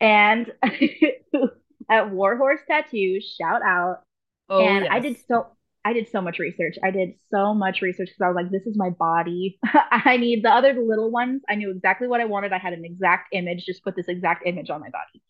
[0.00, 0.52] And
[1.90, 4.02] at Warhorse Tattoo, shout out.
[4.48, 5.46] Oh, And I did so,
[5.84, 6.76] I did so much research.
[6.82, 9.58] I did so much research because I was like, this is my body.
[9.90, 11.42] I need the other little ones.
[11.48, 12.52] I knew exactly what I wanted.
[12.52, 15.22] I had an exact image, just put this exact image on my body.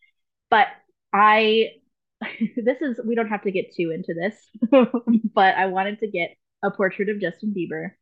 [0.50, 0.68] But
[1.12, 1.70] I
[2.56, 4.36] this is we don't have to get too into this,
[5.34, 7.92] but I wanted to get a portrait of Justin Bieber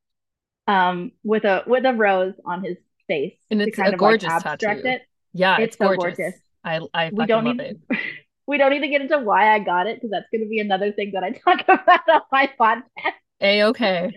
[0.71, 2.77] um with a with a rose on his
[3.09, 4.83] face And it's a kind of like abstract tattoo.
[4.85, 5.03] it.
[5.33, 6.19] Yeah, it's It's so gorgeous.
[6.19, 6.35] gorgeous.
[6.65, 7.79] I I We don't love need it.
[8.47, 10.61] we don't need to get into why I got it because that's going to be
[10.61, 14.13] another thing that I talk about on my podcast, A-okay.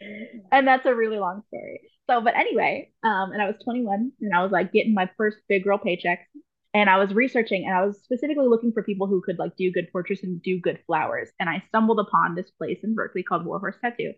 [0.51, 1.81] and that's a really long story.
[2.09, 5.37] So, but anyway, um, and I was 21 and I was like getting my first
[5.47, 6.27] big girl paycheck
[6.73, 9.71] and I was researching and I was specifically looking for people who could like do
[9.71, 11.29] good portraits and do good flowers.
[11.39, 14.13] And I stumbled upon this place in Berkeley called Warhorse Tattoo.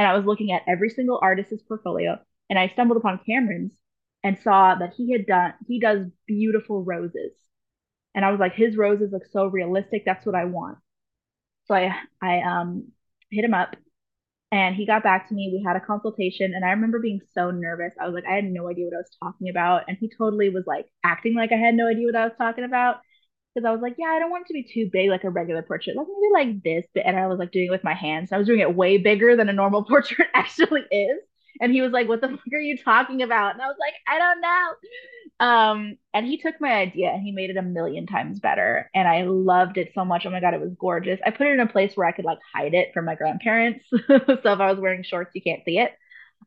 [0.00, 2.18] And I was looking at every single artist's portfolio
[2.50, 3.74] and I stumbled upon Cameron's
[4.24, 7.32] and saw that he had done he does beautiful roses.
[8.14, 10.04] And I was like, his roses look so realistic.
[10.06, 10.78] That's what I want.
[11.66, 12.92] So I I um
[13.30, 13.76] hit him up
[14.52, 15.50] and he got back to me.
[15.52, 17.94] We had a consultation, and I remember being so nervous.
[18.00, 19.84] I was like, I had no idea what I was talking about.
[19.88, 22.64] And he totally was like acting like I had no idea what I was talking
[22.64, 22.98] about.
[23.54, 25.30] Because I was like, yeah, I don't want it to be too big like a
[25.30, 25.96] regular portrait.
[25.96, 26.84] Like maybe like this.
[27.04, 28.30] And I was like doing it with my hands.
[28.32, 31.18] I was doing it way bigger than a normal portrait actually is.
[31.60, 33.54] And he was like, What the fuck are you talking about?
[33.54, 34.70] And I was like, I don't know.
[35.40, 38.90] Um, and he took my idea and he made it a million times better.
[38.94, 40.26] And I loved it so much.
[40.26, 41.18] Oh my God, it was gorgeous.
[41.24, 43.84] I put it in a place where I could like hide it from my grandparents.
[43.90, 45.92] so if I was wearing shorts, you can't see it.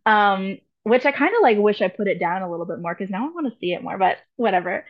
[0.06, 2.94] Um, which I kind of like wish I put it down a little bit more
[2.94, 4.86] because now I want to see it more, but whatever.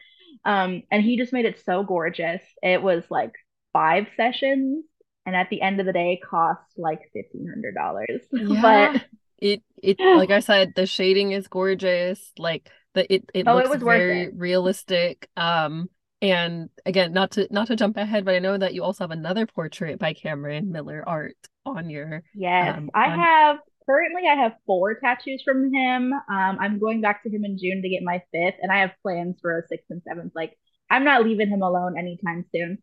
[0.45, 2.41] Um, and he just made it so gorgeous.
[2.61, 3.31] It was like
[3.71, 4.85] five sessions,
[5.25, 8.21] and at the end of the day, cost like fifteen hundred dollars.
[8.31, 8.91] Yeah.
[8.93, 9.05] but
[9.39, 12.31] it it like I said, the shading is gorgeous.
[12.37, 14.33] Like the it it oh, looks it very it.
[14.35, 15.29] realistic.
[15.37, 15.89] Um
[16.21, 19.11] and again, not to not to jump ahead, but I know that you also have
[19.11, 22.77] another portrait by Cameron Miller Art on your Yes.
[22.77, 23.19] Um, I on...
[23.19, 26.13] have currently I have four tattoos from him.
[26.13, 28.91] Um I'm going back to him in June to get my fifth and I have
[29.01, 30.33] plans for a sixth and seventh.
[30.35, 30.57] Like
[30.89, 32.79] I'm not leaving him alone anytime soon.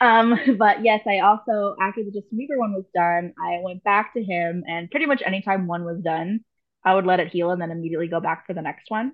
[0.00, 4.14] Um, but yes, I also after the Justin Bieber one was done, I went back
[4.14, 6.40] to him, and pretty much anytime one was done,
[6.84, 9.12] I would let it heal and then immediately go back for the next one.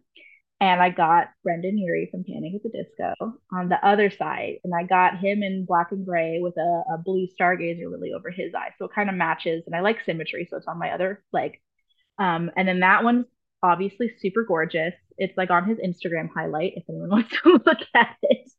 [0.60, 3.14] And I got Brendon Urie from Panic at the Disco
[3.52, 6.98] on the other side, and I got him in black and gray with a, a
[6.98, 9.62] blue stargazer really over his eye, so it kind of matches.
[9.66, 11.60] And I like symmetry, so it's on my other leg.
[12.18, 13.26] Um, and then that one's
[13.62, 14.94] obviously super gorgeous.
[15.16, 18.50] It's like on his Instagram highlight if anyone wants to look at it.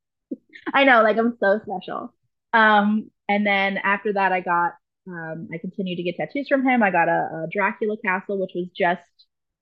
[0.73, 2.13] I know, like I'm so special.
[2.53, 4.73] Um, and then after that, I got,
[5.07, 6.83] um, I continued to get tattoos from him.
[6.83, 9.01] I got a, a Dracula castle, which was just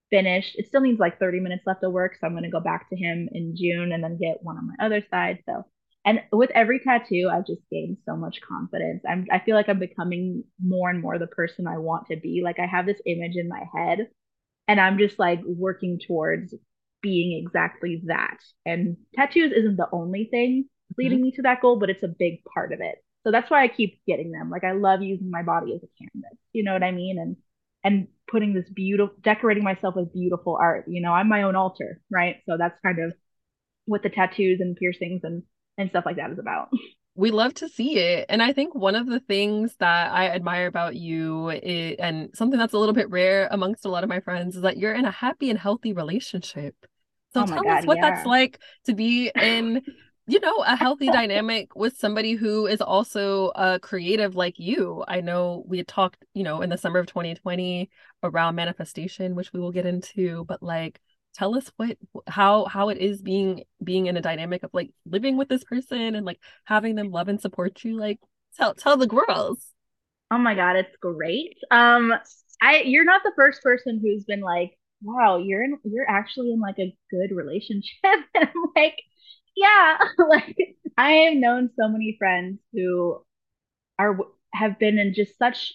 [0.10, 0.56] finished.
[0.58, 2.16] It still needs like 30 minutes left of work.
[2.16, 4.68] So I'm going to go back to him in June and then get one on
[4.68, 5.40] my other side.
[5.46, 5.66] So,
[6.06, 9.04] and with every tattoo, I've just gained so much confidence.
[9.08, 12.42] I'm, I feel like I'm becoming more and more the person I want to be.
[12.44, 14.08] Like I have this image in my head
[14.68, 16.54] and I'm just like working towards
[17.02, 18.38] being exactly that.
[18.66, 21.24] And tattoos isn't the only thing leading mm-hmm.
[21.26, 22.96] me to that goal, but it's a big part of it.
[23.24, 24.50] So that's why I keep getting them.
[24.50, 26.38] Like I love using my body as a canvas.
[26.54, 27.20] You know what I mean?
[27.20, 27.36] And
[27.84, 30.86] and putting this beautiful decorating myself with beautiful art.
[30.88, 32.38] You know, I'm my own altar, right?
[32.48, 33.14] So that's kind of
[33.86, 35.44] what the tattoos and piercings and
[35.78, 36.70] and stuff like that is about.
[37.18, 38.28] we love to see it.
[38.30, 42.60] And I think one of the things that I admire about you is, and something
[42.60, 45.04] that's a little bit rare amongst a lot of my friends is that you're in
[45.04, 46.76] a happy and healthy relationship.
[47.34, 48.12] So oh tell God, us what yeah.
[48.12, 49.82] that's like to be in
[50.28, 55.04] you know a healthy dynamic with somebody who is also a creative like you.
[55.08, 57.90] I know we had talked you know in the summer of 2020
[58.24, 61.00] around manifestation which we will get into but like
[61.34, 65.38] tell us what how how it is being being in a dynamic of like living
[65.38, 68.20] with this person and like having them love and support you like
[68.56, 69.68] tell tell the girls.
[70.30, 71.58] Oh my god it's great.
[71.72, 72.14] Um
[72.62, 74.72] i you're not the first person who's been like
[75.04, 77.94] wow you're in you're actually in like a good relationship.
[78.04, 79.00] And i'm like
[79.58, 79.98] yeah,
[80.30, 80.58] like
[80.98, 83.24] I have known so many friends who
[84.00, 84.18] are
[84.54, 85.74] have been in just such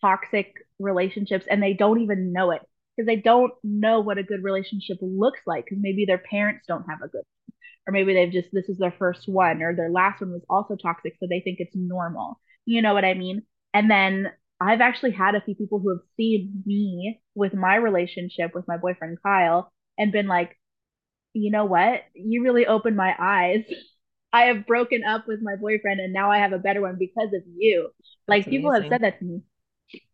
[0.00, 2.62] toxic relationships and they don't even know it
[2.96, 6.84] because they don't know what a good relationship looks like because maybe their parents don't
[6.88, 7.54] have a good one,
[7.88, 10.76] or maybe they've just this is their first one or their last one was also
[10.76, 13.42] toxic so they think it's normal you know what i mean?
[13.74, 18.52] And then i've actually had a few people who have seen me with my relationship
[18.54, 20.57] with my boyfriend kyle and been like
[21.32, 22.02] you know what?
[22.14, 23.64] You really opened my eyes.
[24.32, 27.32] I have broken up with my boyfriend and now I have a better one because
[27.32, 27.90] of you.
[28.26, 28.82] Like That's people amazing.
[28.82, 29.42] have said that to me.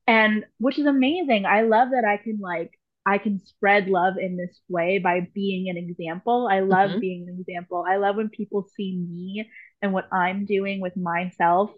[0.07, 1.47] And which is amazing.
[1.47, 5.69] I love that I can like I can spread love in this way by being
[5.69, 6.49] an example.
[6.51, 7.01] I love mm-hmm.
[7.01, 7.85] being an example.
[7.87, 9.51] I love when people see me
[9.83, 11.71] and what I'm doing with myself.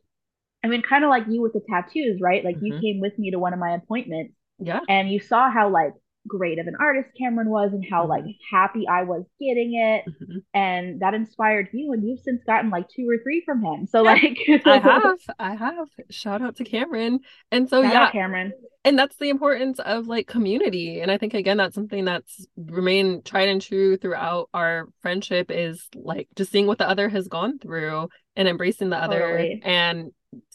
[0.63, 2.45] I mean, kind of like you with the tattoos, right?
[2.45, 2.67] Like mm-hmm.
[2.67, 4.35] you came with me to one of my appointments.
[4.59, 4.81] Yeah.
[4.89, 5.93] And you saw how like
[6.27, 8.11] great of an artist Cameron was and how mm-hmm.
[8.11, 10.05] like happy I was getting it.
[10.09, 10.39] Mm-hmm.
[10.55, 11.93] And that inspired you.
[11.93, 13.87] And you've since gotten like two or three from him.
[13.87, 15.89] So like I have, I have.
[16.11, 17.21] Shout out to Cameron.
[17.51, 18.53] And so Shout yeah, Cameron.
[18.85, 21.01] And that's the importance of like community.
[21.01, 25.89] And I think again that's something that's remained tried and true throughout our friendship is
[25.95, 29.61] like just seeing what the other has gone through and embracing the totally.
[29.61, 30.13] other and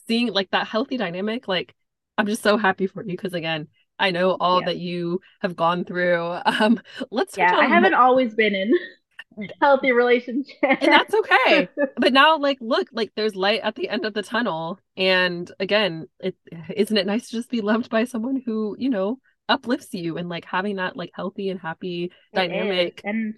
[0.07, 1.47] seeing like that healthy dynamic.
[1.47, 1.75] Like
[2.17, 3.67] I'm just so happy for you because again,
[4.01, 4.65] I know all yeah.
[4.67, 6.39] that you have gone through.
[6.61, 6.79] Um,
[7.11, 7.55] let's yeah.
[7.55, 8.73] I haven't always been in
[9.61, 11.69] healthy relationship, and that's okay.
[11.97, 16.07] but now, like, look, like there's light at the end of the tunnel, and again,
[16.19, 16.35] it
[16.75, 20.29] isn't it nice to just be loved by someone who you know uplifts you and
[20.29, 23.35] like having that like healthy and happy dynamic and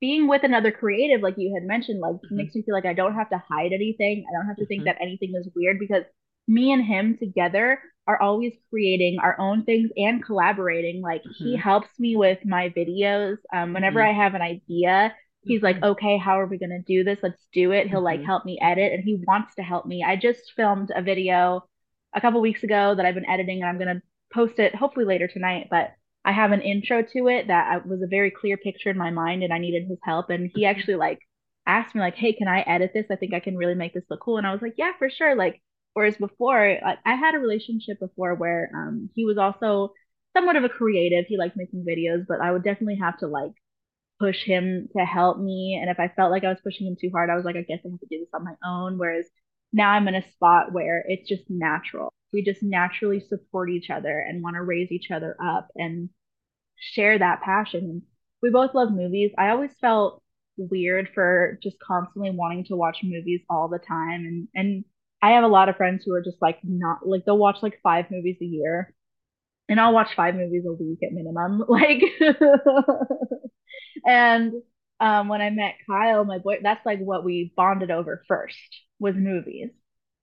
[0.00, 2.36] being with another creative like you had mentioned like mm-hmm.
[2.36, 4.80] makes me feel like i don't have to hide anything i don't have to think
[4.80, 4.86] mm-hmm.
[4.86, 6.02] that anything is weird because
[6.48, 11.02] me and him together are always creating our own things and collaborating.
[11.02, 11.44] Like mm-hmm.
[11.44, 13.36] he helps me with my videos.
[13.52, 14.18] Um, whenever mm-hmm.
[14.18, 15.92] I have an idea, he's like, mm-hmm.
[15.92, 17.18] okay, how are we gonna do this?
[17.22, 17.88] Let's do it.
[17.88, 18.26] He'll like mm-hmm.
[18.26, 20.02] help me edit, and he wants to help me.
[20.02, 21.68] I just filmed a video
[22.14, 25.28] a couple weeks ago that I've been editing, and I'm gonna post it hopefully later
[25.28, 25.68] tonight.
[25.70, 25.92] But
[26.24, 29.42] I have an intro to it that was a very clear picture in my mind,
[29.42, 30.30] and I needed his help.
[30.30, 31.18] And he actually like
[31.66, 33.06] asked me like, hey, can I edit this?
[33.10, 34.38] I think I can really make this look cool.
[34.38, 35.34] And I was like, yeah, for sure.
[35.36, 35.60] Like
[35.94, 39.92] Whereas before, like, I had a relationship before where um, he was also
[40.36, 41.26] somewhat of a creative.
[41.26, 43.52] He liked making videos, but I would definitely have to like
[44.20, 45.78] push him to help me.
[45.80, 47.62] And if I felt like I was pushing him too hard, I was like, I
[47.62, 48.98] guess I have to do this on my own.
[48.98, 49.26] Whereas
[49.72, 52.12] now I'm in a spot where it's just natural.
[52.32, 56.10] We just naturally support each other and want to raise each other up and
[56.76, 58.02] share that passion.
[58.42, 59.32] We both love movies.
[59.38, 60.22] I always felt
[60.56, 64.84] weird for just constantly wanting to watch movies all the time and and
[65.22, 67.80] I have a lot of friends who are just like not like they'll watch like
[67.82, 68.94] five movies a year,
[69.68, 71.64] and I'll watch five movies a week at minimum.
[71.68, 72.02] Like,
[74.06, 74.52] and
[75.00, 78.56] um, when I met Kyle, my boy, that's like what we bonded over first
[78.98, 79.70] was movies,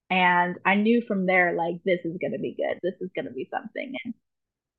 [0.09, 2.79] and I knew from there like this is gonna be good.
[2.83, 4.13] This is gonna be something, and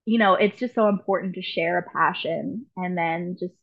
[0.07, 3.55] you know, it's just so important to share a passion and then just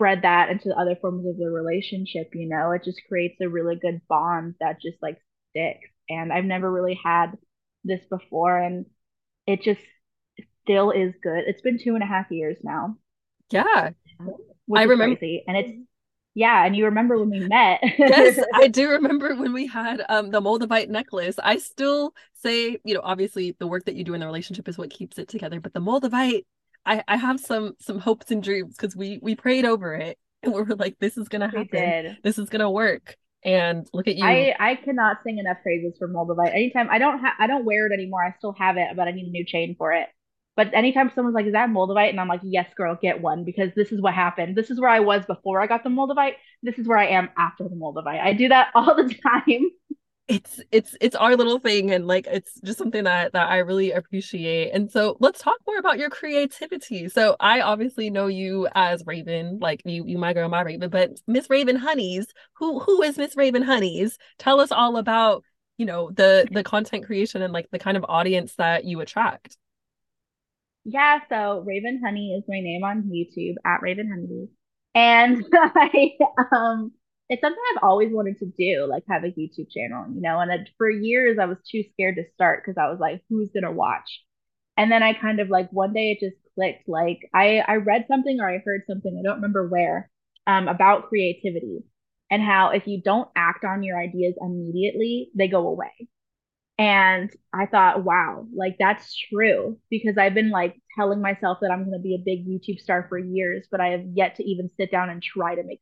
[0.00, 3.76] spread that into other forms of the relationship, you know, it just creates a really
[3.76, 5.18] good bond that just like
[5.50, 5.90] sticks.
[6.08, 7.32] And I've never really had
[7.84, 8.86] this before, and
[9.46, 9.82] it just
[10.62, 11.44] still is good.
[11.46, 12.96] It's been two and a half years now.
[13.50, 13.90] Yeah.
[14.74, 15.16] I remember.
[15.16, 15.44] Crazy.
[15.46, 15.72] And it's,
[16.34, 17.80] yeah, and you remember when we met.
[17.82, 21.38] yes, I do remember when we had um the Moldavite necklace.
[21.42, 24.78] I still say, you know, obviously the work that you do in the relationship is
[24.78, 26.46] what keeps it together, but the Moldavite
[26.84, 30.52] I I have some some hopes and dreams because we we prayed over it and
[30.52, 32.16] we were like, this is gonna happen.
[32.22, 33.16] This is gonna work.
[33.42, 34.24] And look at you.
[34.24, 36.54] I I cannot sing enough praises for Moldavite.
[36.54, 38.24] Anytime I don't have I don't wear it anymore.
[38.24, 40.08] I still have it, but I need a new chain for it.
[40.56, 43.70] But anytime someone's like, "Is that Moldavite?" and I'm like, "Yes, girl, get one," because
[43.74, 44.56] this is what happened.
[44.56, 46.34] This is where I was before I got the Moldavite.
[46.62, 48.20] This is where I am after the Moldavite.
[48.20, 49.70] I do that all the time
[50.30, 53.90] it's it's it's our little thing and like it's just something that that I really
[53.90, 54.70] appreciate.
[54.70, 57.08] And so let's talk more about your creativity.
[57.08, 61.20] So I obviously know you as Raven, like you you my girl, my Raven, but
[61.26, 64.18] Miss Raven Honeys, who who is Miss Raven Honeys?
[64.38, 65.42] Tell us all about,
[65.78, 69.56] you know, the the content creation and like the kind of audience that you attract.
[70.84, 74.48] Yeah, so Raven Honey is my name on YouTube at Raven Honey.
[74.94, 76.12] And I
[76.54, 76.92] um
[77.30, 80.40] it's something I've always wanted to do, like have a YouTube channel, you know.
[80.40, 83.72] And for years, I was too scared to start because I was like, who's gonna
[83.72, 84.22] watch?
[84.76, 86.88] And then I kind of like one day it just clicked.
[86.88, 90.10] Like I I read something or I heard something, I don't remember where,
[90.48, 91.84] um, about creativity
[92.30, 96.08] and how if you don't act on your ideas immediately, they go away.
[96.78, 101.84] And I thought, wow, like that's true because I've been like telling myself that I'm
[101.84, 104.70] going to be a big YouTube star for years, but I have yet to even
[104.70, 105.80] sit down and try to make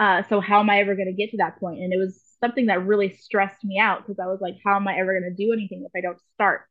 [0.00, 1.80] uh, so how am I ever going to get to that point?
[1.80, 4.88] And it was something that really stressed me out because I was like, how am
[4.88, 6.62] I ever going to do anything if I don't start?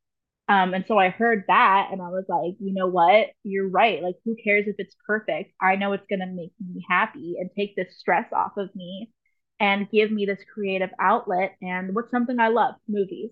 [0.47, 3.27] Um, and so I heard that and I was like, you know what?
[3.43, 4.01] You're right.
[4.01, 5.53] Like, who cares if it's perfect?
[5.61, 9.11] I know it's going to make me happy and take this stress off of me
[9.59, 11.55] and give me this creative outlet.
[11.61, 12.75] And what's something I love?
[12.88, 13.30] Movies.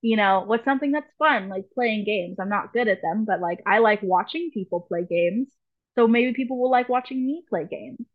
[0.00, 1.50] You know, what's something that's fun?
[1.50, 2.38] Like playing games.
[2.40, 5.48] I'm not good at them, but like I like watching people play games.
[5.94, 8.06] So maybe people will like watching me play games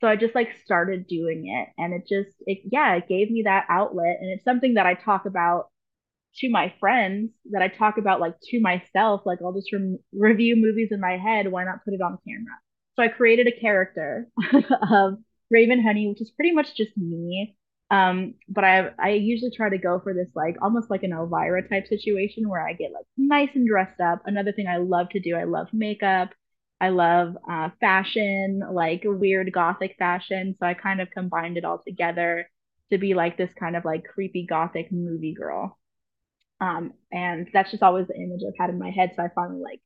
[0.00, 3.42] so I just like started doing it and it just it yeah, it gave me
[3.44, 5.70] that outlet and it's something that I talk about
[6.36, 10.56] to my friends that I talk about like to myself like I'll just re- review
[10.56, 12.56] movies in my head why not put it on camera.
[12.96, 14.28] So I created a character
[14.90, 15.18] of
[15.50, 17.56] Raven Honey which is pretty much just me.
[17.90, 21.66] Um but I I usually try to go for this like almost like an Elvira
[21.68, 24.22] type situation where I get like nice and dressed up.
[24.26, 26.30] Another thing I love to do, I love makeup.
[26.80, 30.54] I love uh, fashion, like weird gothic fashion.
[30.58, 32.48] So I kind of combined it all together
[32.92, 35.78] to be like this kind of like creepy gothic movie girl.
[36.60, 39.12] Um, and that's just always the image I've had in my head.
[39.16, 39.80] So I finally like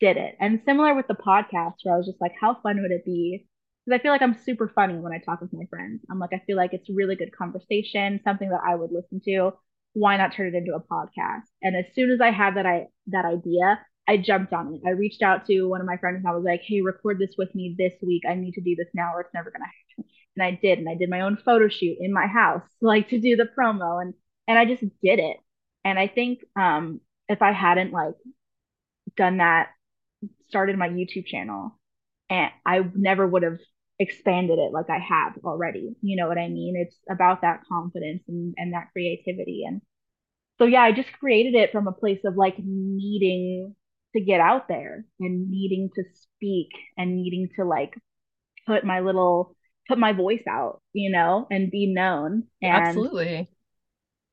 [0.00, 0.36] did it.
[0.40, 3.46] And similar with the podcast, where I was just like, how fun would it be?
[3.84, 6.02] Because I feel like I'm super funny when I talk with my friends.
[6.10, 9.52] I'm like, I feel like it's really good conversation, something that I would listen to.
[9.94, 11.44] Why not turn it into a podcast?
[11.62, 14.80] And as soon as I had that I that idea, I jumped on it.
[14.86, 17.34] I reached out to one of my friends and I was like, hey, record this
[17.38, 18.22] with me this week.
[18.28, 20.10] I need to do this now or it's never gonna happen.
[20.36, 23.20] And I did, and I did my own photo shoot in my house, like to
[23.20, 24.14] do the promo and
[24.48, 25.36] and I just did it.
[25.84, 28.14] And I think um if I hadn't like
[29.16, 29.70] done that,
[30.48, 31.78] started my YouTube channel,
[32.30, 33.58] and I never would have
[33.98, 35.96] expanded it like I have already.
[36.02, 36.76] You know what I mean?
[36.76, 39.64] It's about that confidence and, and that creativity.
[39.66, 39.82] And
[40.58, 43.74] so, yeah, I just created it from a place of like needing
[44.14, 47.94] to get out there and needing to speak and needing to like
[48.66, 49.56] put my little,
[49.88, 52.44] put my voice out, you know, and be known.
[52.60, 53.48] And Absolutely.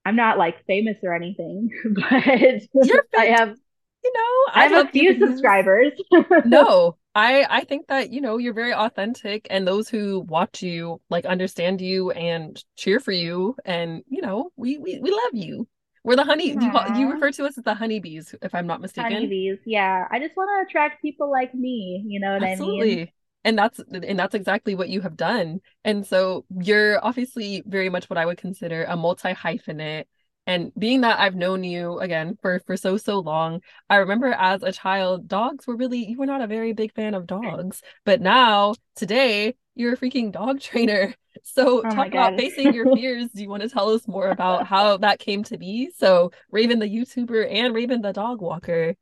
[0.06, 2.12] I'm not like famous or anything, but
[3.18, 3.56] I have
[4.04, 5.92] you know, I, I have a few subscribers.
[6.46, 11.02] no, I I think that you know you're very authentic, and those who watch you
[11.10, 15.68] like understand you and cheer for you, and you know we we, we love you.
[16.04, 16.52] We're the honey.
[16.52, 19.12] You, you refer to us as the honeybees, if I'm not mistaken.
[19.12, 20.08] Honeybees, yeah.
[20.10, 22.04] I just want to attract people like me.
[22.08, 22.92] You know what Absolutely.
[22.92, 23.10] I mean?
[23.44, 28.10] and that's and that's exactly what you have done and so you're obviously very much
[28.10, 30.06] what i would consider a multi hyphenate
[30.50, 34.64] and being that I've known you again for for so so long, I remember as
[34.64, 38.20] a child, dogs were really you were not a very big fan of dogs, but
[38.20, 41.14] now today you're a freaking dog trainer.
[41.44, 43.28] So oh talk about facing your fears.
[43.28, 45.92] Do you want to tell us more about how that came to be?
[45.96, 48.96] So Raven the YouTuber and Raven the dog walker.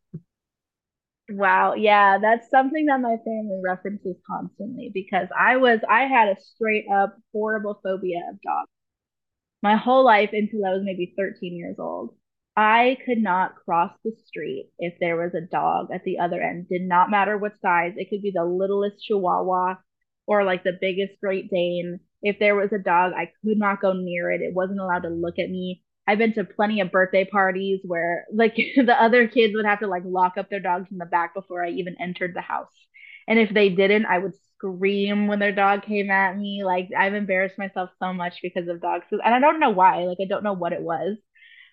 [1.29, 6.41] Wow, yeah, that's something that my family references constantly because I was I had a
[6.41, 8.69] straight up horrible phobia of dogs
[9.62, 12.16] my whole life until I was maybe 13 years old.
[12.55, 16.68] I could not cross the street if there was a dog at the other end.
[16.70, 17.93] Did not matter what size.
[17.97, 19.76] It could be the littlest chihuahua
[20.26, 21.99] or like the biggest Great Dane.
[22.24, 24.41] If there was a dog, I could not go near it.
[24.41, 25.84] It wasn't allowed to look at me.
[26.08, 29.88] I've been to plenty of birthday parties where like the other kids would have to
[29.88, 32.74] like lock up their dogs in the back before I even entered the house.
[33.28, 36.64] And if they didn't, I would scream when their dog came at me.
[36.64, 39.05] Like I've embarrassed myself so much because of dogs.
[39.12, 40.03] And I don't know why.
[40.03, 41.18] Like I don't know what it was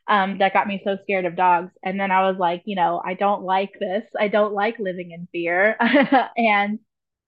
[0.09, 1.72] um, that got me so scared of dogs.
[1.82, 4.05] And then I was like, you know, I don't like this.
[4.18, 5.76] I don't like living in fear.
[6.37, 6.78] and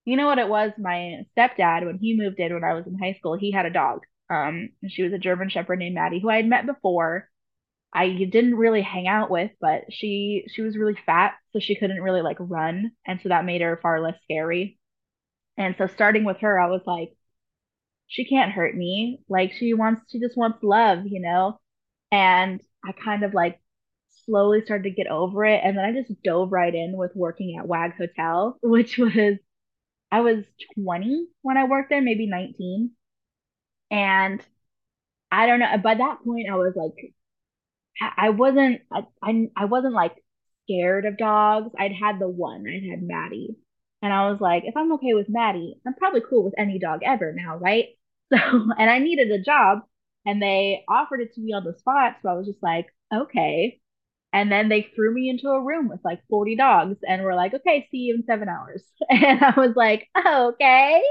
[0.05, 0.73] you know what it was?
[0.79, 3.71] My stepdad, when he moved in when I was in high school, he had a
[3.71, 4.01] dog.
[4.31, 7.29] Um, she was a German Shepherd named Maddie, who I had met before.
[7.93, 12.03] I didn't really hang out with, but she she was really fat, so she couldn't
[12.03, 14.79] really like run, and so that made her far less scary.
[15.59, 17.13] And so starting with her, I was like,
[18.09, 19.21] she can't hurt me.
[19.29, 21.61] Like she wants, she just wants love, you know?
[22.13, 23.61] And I kind of like
[24.27, 25.61] slowly started to get over it.
[25.65, 29.39] And then I just dove right in with working at WAG Hotel, which was,
[30.13, 30.45] I was
[30.77, 32.93] 20 when I worked there, maybe 19.
[33.91, 34.43] And
[35.33, 37.15] I don't know, by that point, I was like,
[38.17, 40.17] I wasn't, I, I, I wasn't like
[40.65, 41.73] scared of dogs.
[41.79, 43.57] I'd had the one, I'd had Maddie.
[44.03, 47.01] And I was like, if I'm okay with Maddie, I'm probably cool with any dog
[47.05, 47.86] ever now, right?
[48.28, 49.82] So, and I needed a job
[50.24, 52.16] and they offered it to me on the spot.
[52.20, 53.78] So I was just like, okay.
[54.32, 57.55] And then they threw me into a room with like 40 dogs and were like,
[57.55, 58.82] okay, see you in seven hours.
[59.11, 61.03] And I was like, okay.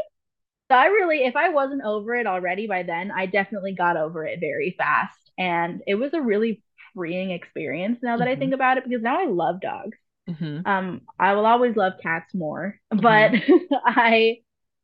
[0.70, 4.26] So I really, if I wasn't over it already by then, I definitely got over
[4.26, 5.18] it very fast.
[5.38, 6.64] And it was a really
[6.94, 8.32] freeing experience now that mm-hmm.
[8.32, 9.98] I think about it because now I love dogs.
[10.30, 10.68] Mm-hmm.
[10.68, 13.02] Um, I will always love cats more, mm-hmm.
[13.02, 14.38] but I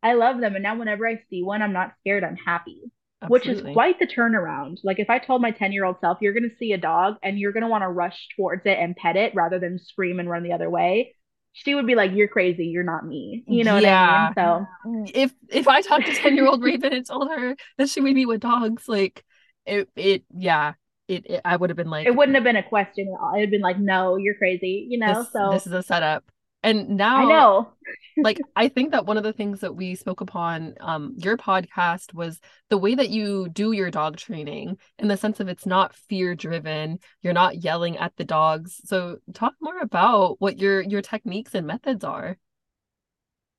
[0.04, 2.24] I love them, and now whenever I see one, I'm not scared.
[2.24, 3.30] I'm happy, Absolutely.
[3.30, 4.78] which is quite the turnaround.
[4.84, 7.16] Like if I told my ten year old self, "You're going to see a dog,
[7.24, 10.20] and you're going to want to rush towards it and pet it rather than scream
[10.20, 11.16] and run the other way,"
[11.54, 12.68] she would be like, "You're crazy.
[12.68, 14.30] You're not me." You know yeah.
[14.30, 14.60] what I
[15.00, 15.08] mean?
[15.08, 18.02] So if if I talked to ten year old Raven and told her that she
[18.02, 19.24] would be with dogs, like
[19.66, 20.74] it it yeah
[21.12, 23.34] it, it, I would have been like it wouldn't have been a question at all.
[23.34, 25.24] It would have been like, no, you're crazy, you know.
[25.24, 26.24] This, so this is a setup.
[26.64, 27.74] And now I know.
[28.18, 32.14] like I think that one of the things that we spoke upon um your podcast
[32.14, 32.40] was
[32.70, 36.36] the way that you do your dog training in the sense of it's not fear
[36.36, 37.00] driven.
[37.22, 38.80] You're not yelling at the dogs.
[38.86, 42.38] So talk more about what your your techniques and methods are.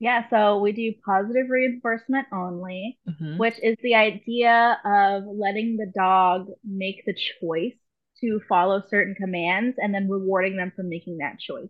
[0.02, 3.38] Yeah, so we do positive reinforcement only, mm-hmm.
[3.38, 7.76] which is the idea of letting the dog make the choice
[8.20, 11.68] to follow certain commands and then rewarding them for making that choice.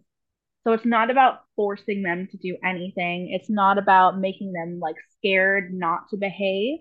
[0.64, 3.38] So it's not about forcing them to do anything.
[3.38, 6.78] It's not about making them like scared not to behave.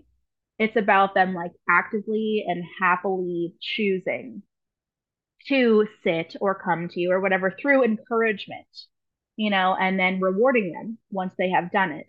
[0.58, 4.42] It's about them like actively and happily choosing
[5.48, 8.68] to sit or come to you or whatever through encouragement
[9.36, 12.06] you know, and then rewarding them once they have done it.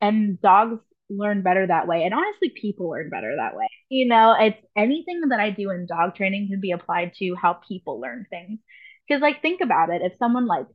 [0.00, 2.04] And dogs learn better that way.
[2.04, 3.68] And honestly, people learn better that way.
[3.88, 7.60] You know, it's anything that I do in dog training can be applied to how
[7.68, 8.58] people learn things.
[9.06, 10.02] Because, like, think about it.
[10.02, 10.66] If someone like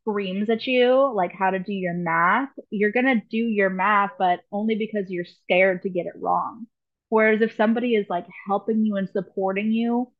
[0.00, 4.10] screams at you, like how to do your math, you're going to do your math,
[4.18, 6.66] but only because you're scared to get it wrong.
[7.08, 10.12] Whereas if somebody is like helping you and supporting you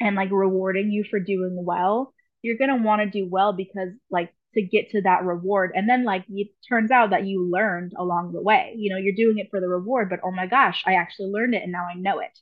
[0.00, 3.90] and like rewarding you for doing well, you're going to want to do well because
[4.10, 5.72] like to get to that reward.
[5.74, 8.74] And then like it turns out that you learned along the way.
[8.76, 11.54] You know, you're doing it for the reward, but oh my gosh, I actually learned
[11.54, 12.38] it and now I know it.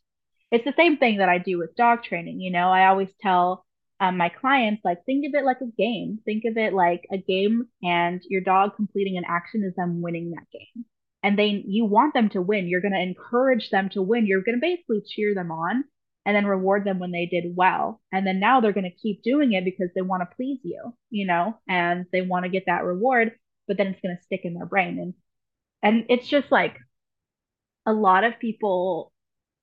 [0.51, 2.40] It's the same thing that I do with dog training.
[2.40, 3.64] You know, I always tell
[3.99, 6.20] um, my clients like think of it like a game.
[6.24, 10.30] Think of it like a game and your dog completing an action is them winning
[10.30, 10.84] that game.
[11.22, 12.68] And they you want them to win.
[12.68, 14.26] You're going to encourage them to win.
[14.26, 15.84] You're going to basically cheer them on
[16.26, 18.00] and then reward them when they did well.
[18.12, 20.92] And then now they're going to keep doing it because they want to please you,
[21.08, 23.32] you know, and they want to get that reward,
[23.68, 24.98] but then it's going to stick in their brain.
[24.98, 25.14] And
[25.82, 26.78] and it's just like
[27.86, 29.12] a lot of people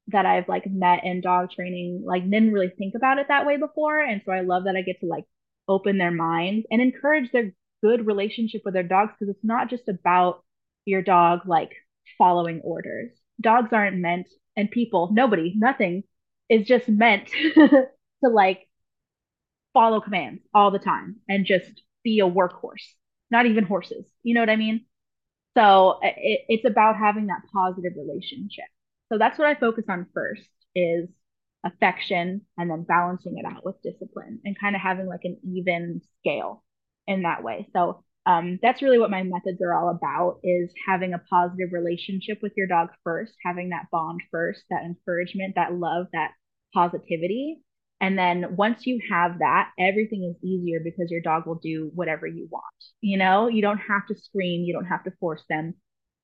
[0.07, 3.57] that I've like met in dog training like didn't really think about it that way
[3.57, 3.99] before.
[3.99, 5.25] And so I love that I get to like
[5.67, 7.51] open their minds and encourage their
[7.83, 10.43] good relationship with their dogs because it's not just about
[10.85, 11.71] your dog like
[12.17, 13.11] following orders.
[13.41, 16.03] Dogs aren't meant and people, nobody, nothing
[16.53, 17.89] is just meant to
[18.21, 18.67] like
[19.73, 22.93] follow commands all the time and just be a workhorse,
[23.31, 24.05] not even horses.
[24.21, 24.85] You know what I mean?
[25.57, 28.65] So it, it's about having that positive relationship.
[29.11, 31.09] So that's what I focus on first is
[31.65, 36.01] affection and then balancing it out with discipline and kind of having like an even
[36.19, 36.63] scale
[37.07, 37.67] in that way.
[37.73, 42.39] So um, that's really what my methods are all about is having a positive relationship
[42.41, 46.31] with your dog first having that bond first that encouragement that love that
[46.73, 47.59] positivity.
[48.01, 52.27] And then once you have that everything is easier because your dog will do whatever
[52.27, 52.63] you want
[53.01, 53.47] you know?
[53.47, 54.63] You don't have to scream.
[54.63, 55.75] You don't have to force them.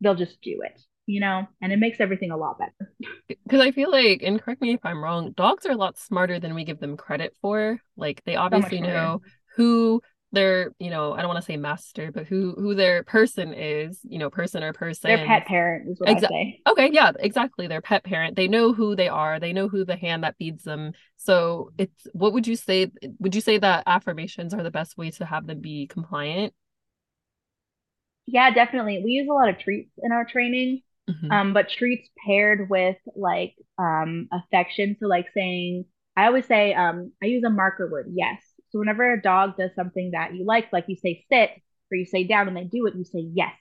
[0.01, 1.47] They'll just do it you know?
[1.59, 2.93] And it makes everything a lot better.
[3.27, 6.39] Because i feel like and correct me if i'm wrong dogs are a lot smarter
[6.39, 7.79] than we give them credit for.
[7.97, 9.21] Like they obviously so know
[9.55, 13.53] who their you know i don't want to say master but who who their person
[13.53, 16.61] is you know person or person their pet parent is what Exa- I say.
[16.69, 18.35] okay yeah exactly their pet parent.
[18.35, 20.93] They know who they are they know who the hand that feeds them.
[21.17, 25.11] So it's what would you say would you say that affirmations are the best way
[25.11, 26.53] to have them be compliant?
[28.25, 29.01] Yeah definitely.
[29.03, 31.31] We use a lot of treats in our training mm-hmm.
[31.31, 34.95] um but treats paired with like um affection.
[34.99, 39.13] So like saying i always say um i use a marker word yes so whenever
[39.13, 41.51] a dog does something that you like, like you say sit
[41.91, 43.53] or you say down and they do it, you say yes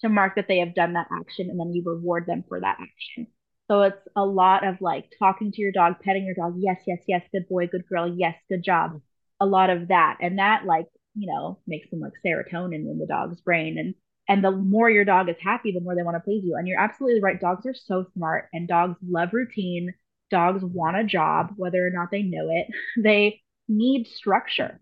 [0.00, 2.78] to mark that they have done that action and then you reward them for that
[2.80, 3.26] action.
[3.68, 6.56] So it's a lot of like talking to your dog, petting your dog.
[6.58, 8.12] Yes, yes, yes, good boy, good girl.
[8.14, 9.00] Yes, good job.
[9.40, 10.18] A lot of that.
[10.20, 13.78] And that like, you know, makes them like serotonin in the dog's brain.
[13.78, 13.94] And
[14.28, 16.56] and the more your dog is happy, the more they want to please you.
[16.56, 17.40] And you're absolutely right.
[17.40, 19.92] Dogs are so smart and dogs love routine.
[20.30, 22.68] Dogs want a job, whether or not they know it.
[23.02, 24.80] They need structure.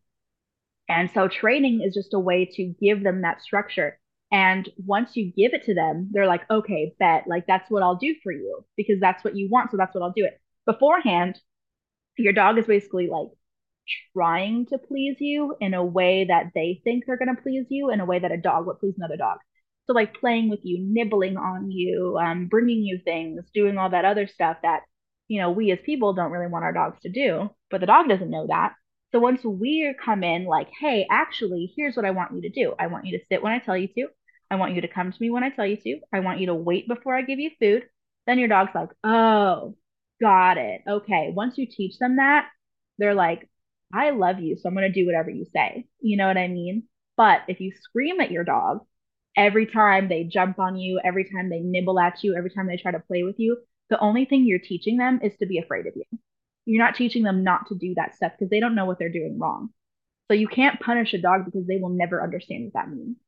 [0.89, 3.99] And so training is just a way to give them that structure.
[4.31, 7.97] And once you give it to them, they're like, okay, bet, like that's what I'll
[7.97, 9.71] do for you because that's what you want.
[9.71, 10.41] So that's what I'll do it.
[10.67, 11.39] Beforehand,
[12.17, 13.29] your dog is basically like
[14.15, 17.91] trying to please you in a way that they think they're going to please you,
[17.91, 19.39] in a way that a dog would please another dog.
[19.87, 24.05] So, like playing with you, nibbling on you, um, bringing you things, doing all that
[24.05, 24.83] other stuff that
[25.29, 28.09] you know, we as people don't really want our dogs to do, but the dog
[28.09, 28.75] doesn't know that.
[29.13, 32.75] So once we come in like, hey, actually, here's what I want you to do.
[32.79, 34.09] I want you to sit when I tell you to.
[34.51, 36.01] I want you to come to me when I tell you to.
[36.13, 37.85] I want you to wait before I give you food.
[38.27, 39.77] Then your dog's like, oh,
[40.21, 40.83] got it.
[40.89, 41.33] Okay.
[41.35, 42.49] Once you teach them that,
[42.99, 43.49] they're like,
[43.93, 44.57] I love you.
[44.57, 45.87] So I'm going to do whatever you say.
[46.01, 46.85] You know what I mean?
[47.17, 48.81] But if you scream at your dog
[49.37, 52.77] every time they jump on you, every time they nibble at you, every time they
[52.77, 53.59] try to play with you,
[53.93, 56.05] the only thing you're teaching them is to be afraid of you.
[56.65, 59.13] You're not teaching them not to do that stuff because they don't know what they're
[59.13, 59.69] doing wrong.
[60.29, 63.19] So you can't punish a dog because they will never understand what that means.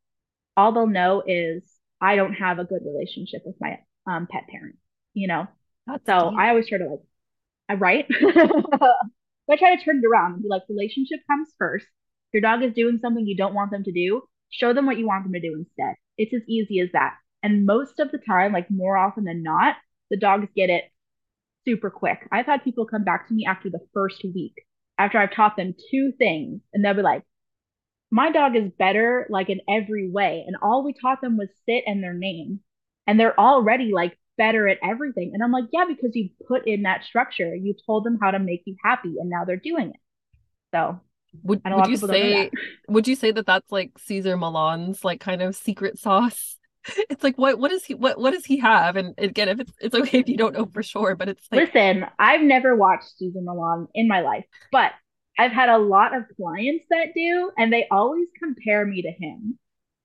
[0.57, 1.63] All they'll know is
[2.01, 4.77] I don't have a good relationship with my um, pet parent,
[5.13, 5.49] you know?
[5.87, 6.39] That's so deep.
[6.39, 7.01] I always try to like,
[7.69, 8.07] I write.
[8.11, 11.87] I try to turn it around and be like, relationship comes first.
[12.33, 14.23] Your dog is doing something you don't want them to do.
[14.49, 15.97] Show them what you want them to do instead.
[16.17, 17.17] It's as easy as that.
[17.43, 19.77] And most of the time, like more often than not,
[20.15, 20.85] the dogs get it
[21.65, 22.29] super quick.
[22.31, 24.55] I've had people come back to me after the first week,
[24.97, 27.25] after I've taught them two things, and they'll be like,
[28.13, 30.45] my dog is better like in every way.
[30.47, 32.61] And all we taught them was sit and their name.
[33.09, 35.33] And they're already like better at everything.
[35.35, 37.53] And I'm like, yeah, because you put in that structure.
[37.57, 40.01] You told them how to make you happy and now they're doing it.
[40.73, 41.01] So
[41.43, 42.51] would, would you say
[42.89, 46.57] would you say that that's like Cesar Millan's like kind of secret sauce?
[47.11, 48.97] It's like what what does he what what does he have?
[48.97, 51.75] And again if it's it's okay if you don't know for sure but it's like
[51.75, 54.93] listen i've never watched Susan Millan in my life but
[55.39, 59.59] i've had a lot of clients that do and they always compare me to him.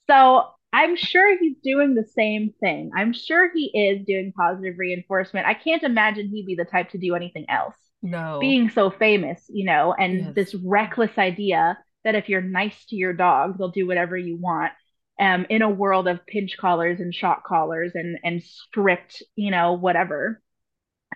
[0.09, 2.91] So i'm sure he's doing the same thing.
[2.95, 5.47] I'm sure he is doing positive reinforcement.
[5.47, 7.75] I can't imagine he'd be the type to do anything else.
[8.01, 8.37] No.
[8.39, 10.35] Being so famous you know and yes.
[10.35, 14.71] this reckless idea that if you're nice to your dog, they'll do whatever you want.
[15.19, 19.73] Um, in a world of pinch collars and shock collars and and strict, you know,
[19.73, 20.41] whatever.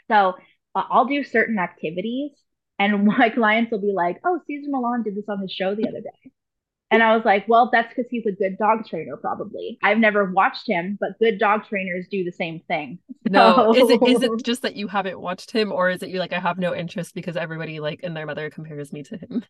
[0.10, 0.34] So
[0.76, 2.32] uh, I'll do certain activities,
[2.80, 5.88] and my clients will be like, "Oh, Cesar Millan did this on his show the
[5.88, 6.32] other day,"
[6.91, 9.80] and I was like, "Well, that's because he's a good dog trainer, probably.
[9.82, 12.99] I've never watched him, but good dog trainers do the same thing."
[13.30, 16.20] No, is it is it just that you haven't watched him, or is it you're
[16.20, 19.43] like I have no interest because everybody like and their mother compares me to him?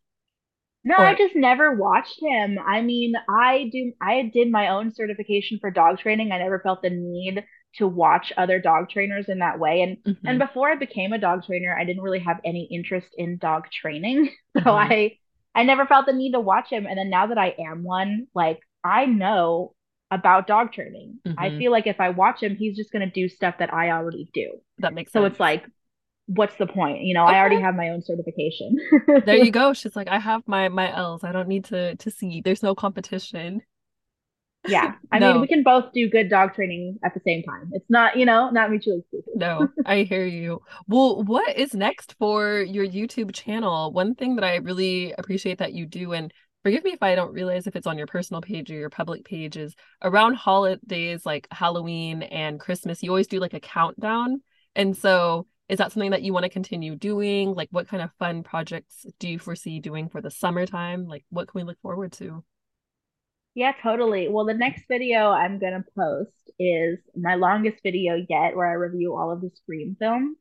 [0.84, 1.05] No, or...
[1.05, 2.57] I just never watched him.
[2.65, 6.31] I mean, I do I did my own certification for dog training.
[6.31, 7.43] I never felt the need
[7.75, 9.81] to watch other dog trainers in that way.
[9.81, 10.27] And mm-hmm.
[10.27, 13.65] and before I became a dog trainer, I didn't really have any interest in dog
[13.71, 14.29] training.
[14.55, 14.93] So mm-hmm.
[14.93, 15.17] I
[15.55, 16.86] I never felt the need to watch him.
[16.86, 19.73] And then now that I am one, like I know
[20.11, 21.19] about dog training.
[21.27, 21.39] Mm-hmm.
[21.39, 24.29] I feel like if I watch him, he's just gonna do stuff that I already
[24.31, 24.59] do.
[24.77, 25.23] That makes sense.
[25.23, 25.65] So it's like
[26.28, 27.01] what's the point?
[27.01, 27.36] You know, okay.
[27.36, 28.78] I already have my own certification.
[29.26, 29.74] there you go.
[29.74, 31.24] She's like, I have my my L's.
[31.24, 32.41] I don't need to to see.
[32.41, 33.61] There's no competition.
[34.67, 34.93] Yeah.
[35.11, 35.34] I no.
[35.34, 37.69] mean, we can both do good dog training at the same time.
[37.74, 39.34] It's not, you know, not mutually exclusive.
[39.36, 40.61] no, I hear you.
[40.88, 43.91] Well, what is next for your YouTube channel?
[43.91, 47.34] One thing that I really appreciate that you do, and forgive me if I don't
[47.34, 51.47] realize if it's on your personal page or your public page, is around holidays like
[51.51, 54.41] Halloween and Christmas, you always do like a countdown.
[54.76, 57.53] And so is that something that you want to continue doing?
[57.53, 61.07] Like, what kind of fun projects do you foresee doing for the summertime?
[61.07, 62.43] Like, what can we look forward to?
[63.55, 64.30] Yeah, totally.
[64.30, 68.74] Well, the next video I'm going to post is my longest video yet, where I
[68.74, 70.38] review all of the Scream films.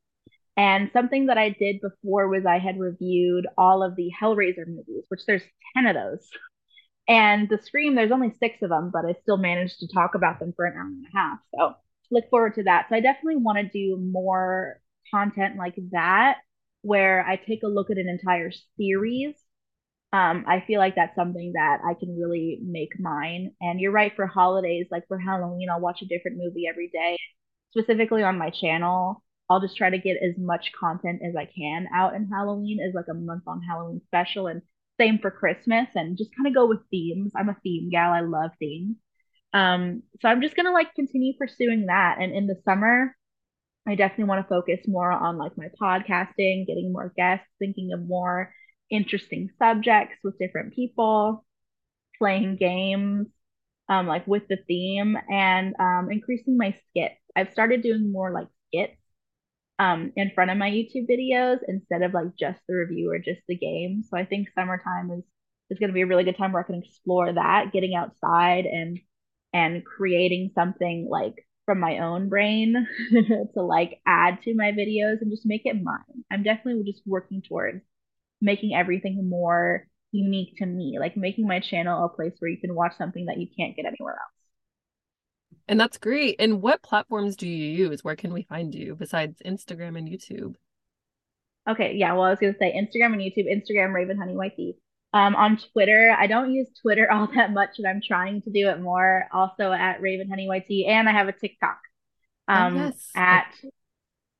[0.57, 5.05] And something that I did before was I had reviewed all of the Hellraiser movies,
[5.09, 5.43] which there's
[5.75, 6.29] 10 of those.
[7.09, 10.41] And the Scream, there's only six of them, but I still managed to talk about
[10.41, 11.39] them for an hour and a half.
[11.55, 11.75] So
[12.11, 12.87] look forward to that.
[12.89, 14.81] So I definitely want to do more
[15.13, 16.39] content like that
[16.83, 19.35] where I take a look at an entire series.
[20.13, 23.53] Um, I feel like that's something that I can really make mine.
[23.61, 27.17] And you're right for holidays, like for Halloween, I'll watch a different movie every day.
[27.71, 31.89] Specifically on my channel, I'll just try to get as much content as I can
[31.95, 34.63] out in Halloween as like a month on Halloween special and
[35.01, 37.33] same for Christmas and just kind of go with themes.
[37.37, 38.13] I'm a theme gal.
[38.13, 38.97] I love themes.
[39.55, 42.19] Um, so I'm just gonna like continue pursuing that.
[42.21, 43.17] And in the summer,
[43.87, 48.07] I definitely want to focus more on like my podcasting, getting more guests, thinking of
[48.07, 48.53] more
[48.91, 51.45] interesting subjects with different people,
[52.18, 53.26] playing games,
[53.89, 57.20] um, like with the theme, and um, increasing my skits.
[57.35, 58.97] I've started doing more like skits
[59.78, 63.41] um, in front of my YouTube videos instead of like just the review or just
[63.49, 64.03] the game.
[64.09, 65.24] So I think summertime is
[65.70, 68.66] is going to be a really good time where I can explore that, getting outside
[68.66, 68.99] and
[69.53, 72.87] and creating something like from my own brain
[73.55, 76.25] to like add to my videos and just make it mine.
[76.31, 77.83] I'm definitely just working towards
[78.41, 82.75] making everything more unique to me, like making my channel a place where you can
[82.75, 84.33] watch something that you can't get anywhere else.
[85.69, 86.37] And that's great.
[86.39, 88.03] And what platforms do you use?
[88.03, 90.57] Where can we find you besides Instagram and YouTube?
[91.69, 92.13] Okay, yeah.
[92.13, 93.47] Well, I was gonna say Instagram and YouTube.
[93.49, 94.77] Instagram Raven Honey YT.
[95.15, 98.69] Um, on Twitter, I don't use Twitter all that much, but I'm trying to do
[98.69, 99.29] it more.
[99.33, 101.79] Also at Raven Honey YT, and I have a TikTok.
[102.49, 103.11] Oh, um, oh, yes.
[103.15, 103.55] at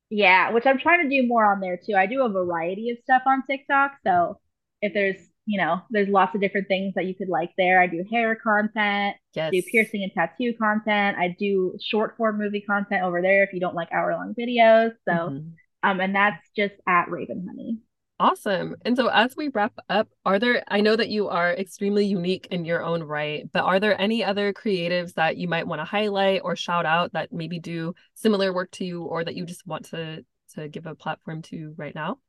[0.09, 1.95] yeah, which I'm trying to do more on there too.
[1.95, 4.39] I do a variety of stuff on TikTok, so
[4.81, 7.81] if there's you know, there's lots of different things that you could like there.
[7.81, 9.51] I do hair content, yes.
[9.51, 11.17] do piercing and tattoo content.
[11.17, 14.91] I do short form movie content over there if you don't like hour long videos.
[15.05, 15.49] So, mm-hmm.
[15.83, 17.79] um, and that's just at Raven Honey.
[18.23, 18.77] Awesome.
[18.85, 22.47] And so as we wrap up, are there I know that you are extremely unique
[22.51, 25.85] in your own right, but are there any other creatives that you might want to
[25.85, 29.67] highlight or shout out that maybe do similar work to you or that you just
[29.67, 32.19] want to to give a platform to right now?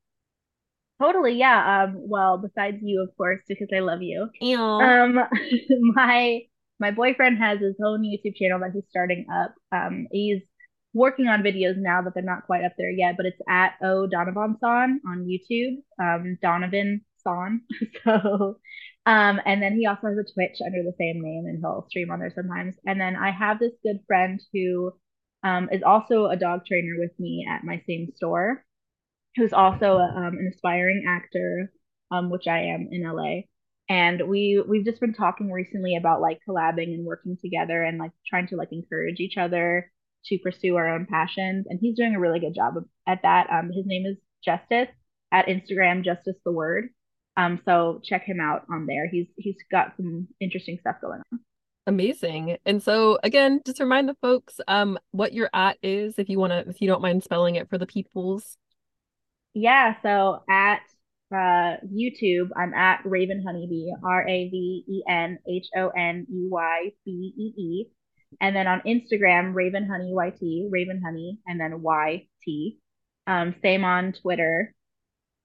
[1.01, 1.85] Totally, yeah.
[1.85, 4.29] Um well, besides you of course because I love you.
[4.41, 4.61] Ew.
[4.61, 5.21] Um
[5.95, 6.41] my
[6.81, 9.55] my boyfriend has his own YouTube channel that he's starting up.
[9.71, 10.43] Um he's
[10.95, 14.07] working on videos now that they're not quite up there yet, but it's at O
[14.07, 15.83] Donovan Son on YouTube.
[16.01, 17.63] Um, Donovan Son.
[18.05, 18.59] so,
[19.05, 22.11] um, and then he also has a Twitch under the same name, and he'll stream
[22.11, 22.77] on there sometimes.
[22.87, 24.93] And then I have this good friend who
[25.43, 28.65] um, is also a dog trainer with me at my same store,
[29.37, 31.73] who's also um, an aspiring actor,
[32.13, 33.43] um, which I am in LA.
[33.89, 38.13] And we we've just been talking recently about like collabing and working together and like
[38.27, 39.91] trying to like encourage each other
[40.27, 41.66] to pursue our own passions.
[41.68, 42.75] And he's doing a really good job
[43.07, 43.49] at that.
[43.51, 44.89] Um, his name is Justice
[45.33, 46.89] at Instagram, Justice the Word.
[47.37, 49.09] Um, so check him out on there.
[49.09, 51.41] He's he's got some interesting stuff going on.
[51.87, 52.57] Amazing.
[52.64, 56.53] And so again, just remind the folks um what your at is if you want
[56.53, 58.57] to if you don't mind spelling it for the peoples.
[59.53, 60.81] Yeah, so at
[61.33, 66.49] uh, YouTube, I'm at Raven Honeybee, R A V E N H O N E
[66.51, 67.87] Y B E E.
[68.41, 72.74] And then on Instagram, Raven Honey YT, Raven Honey, and then YT.
[73.26, 74.74] Um, same on Twitter.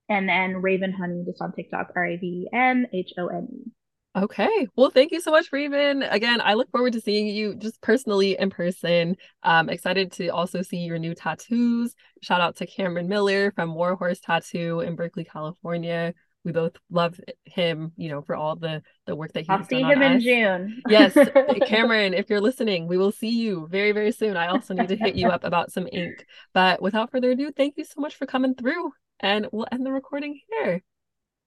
[0.10, 3.72] And then Raven Honey just on TikTok, R A V N H O N E.
[4.16, 4.68] Okay.
[4.76, 6.02] Well, thank you so much, Raven.
[6.02, 9.16] Again, I look forward to seeing you just personally in person.
[9.44, 11.94] Um, excited to also see your new tattoos.
[12.24, 16.16] Shout out to Cameron Miller from Warhorse Tattoo in Berkeley, California.
[16.46, 19.82] We both love him, you know, for all the the work that he's I'll see
[19.82, 20.24] him in us.
[20.24, 20.82] June.
[20.88, 21.28] Yes, uh,
[21.66, 24.38] Cameron, if you're listening, we will see you very, very soon.
[24.38, 26.26] I also need to hit you up about some ink.
[26.54, 28.92] But without further ado, thank you so much for coming through.
[29.20, 30.40] And we'll end the recording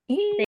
[0.08, 0.46] here.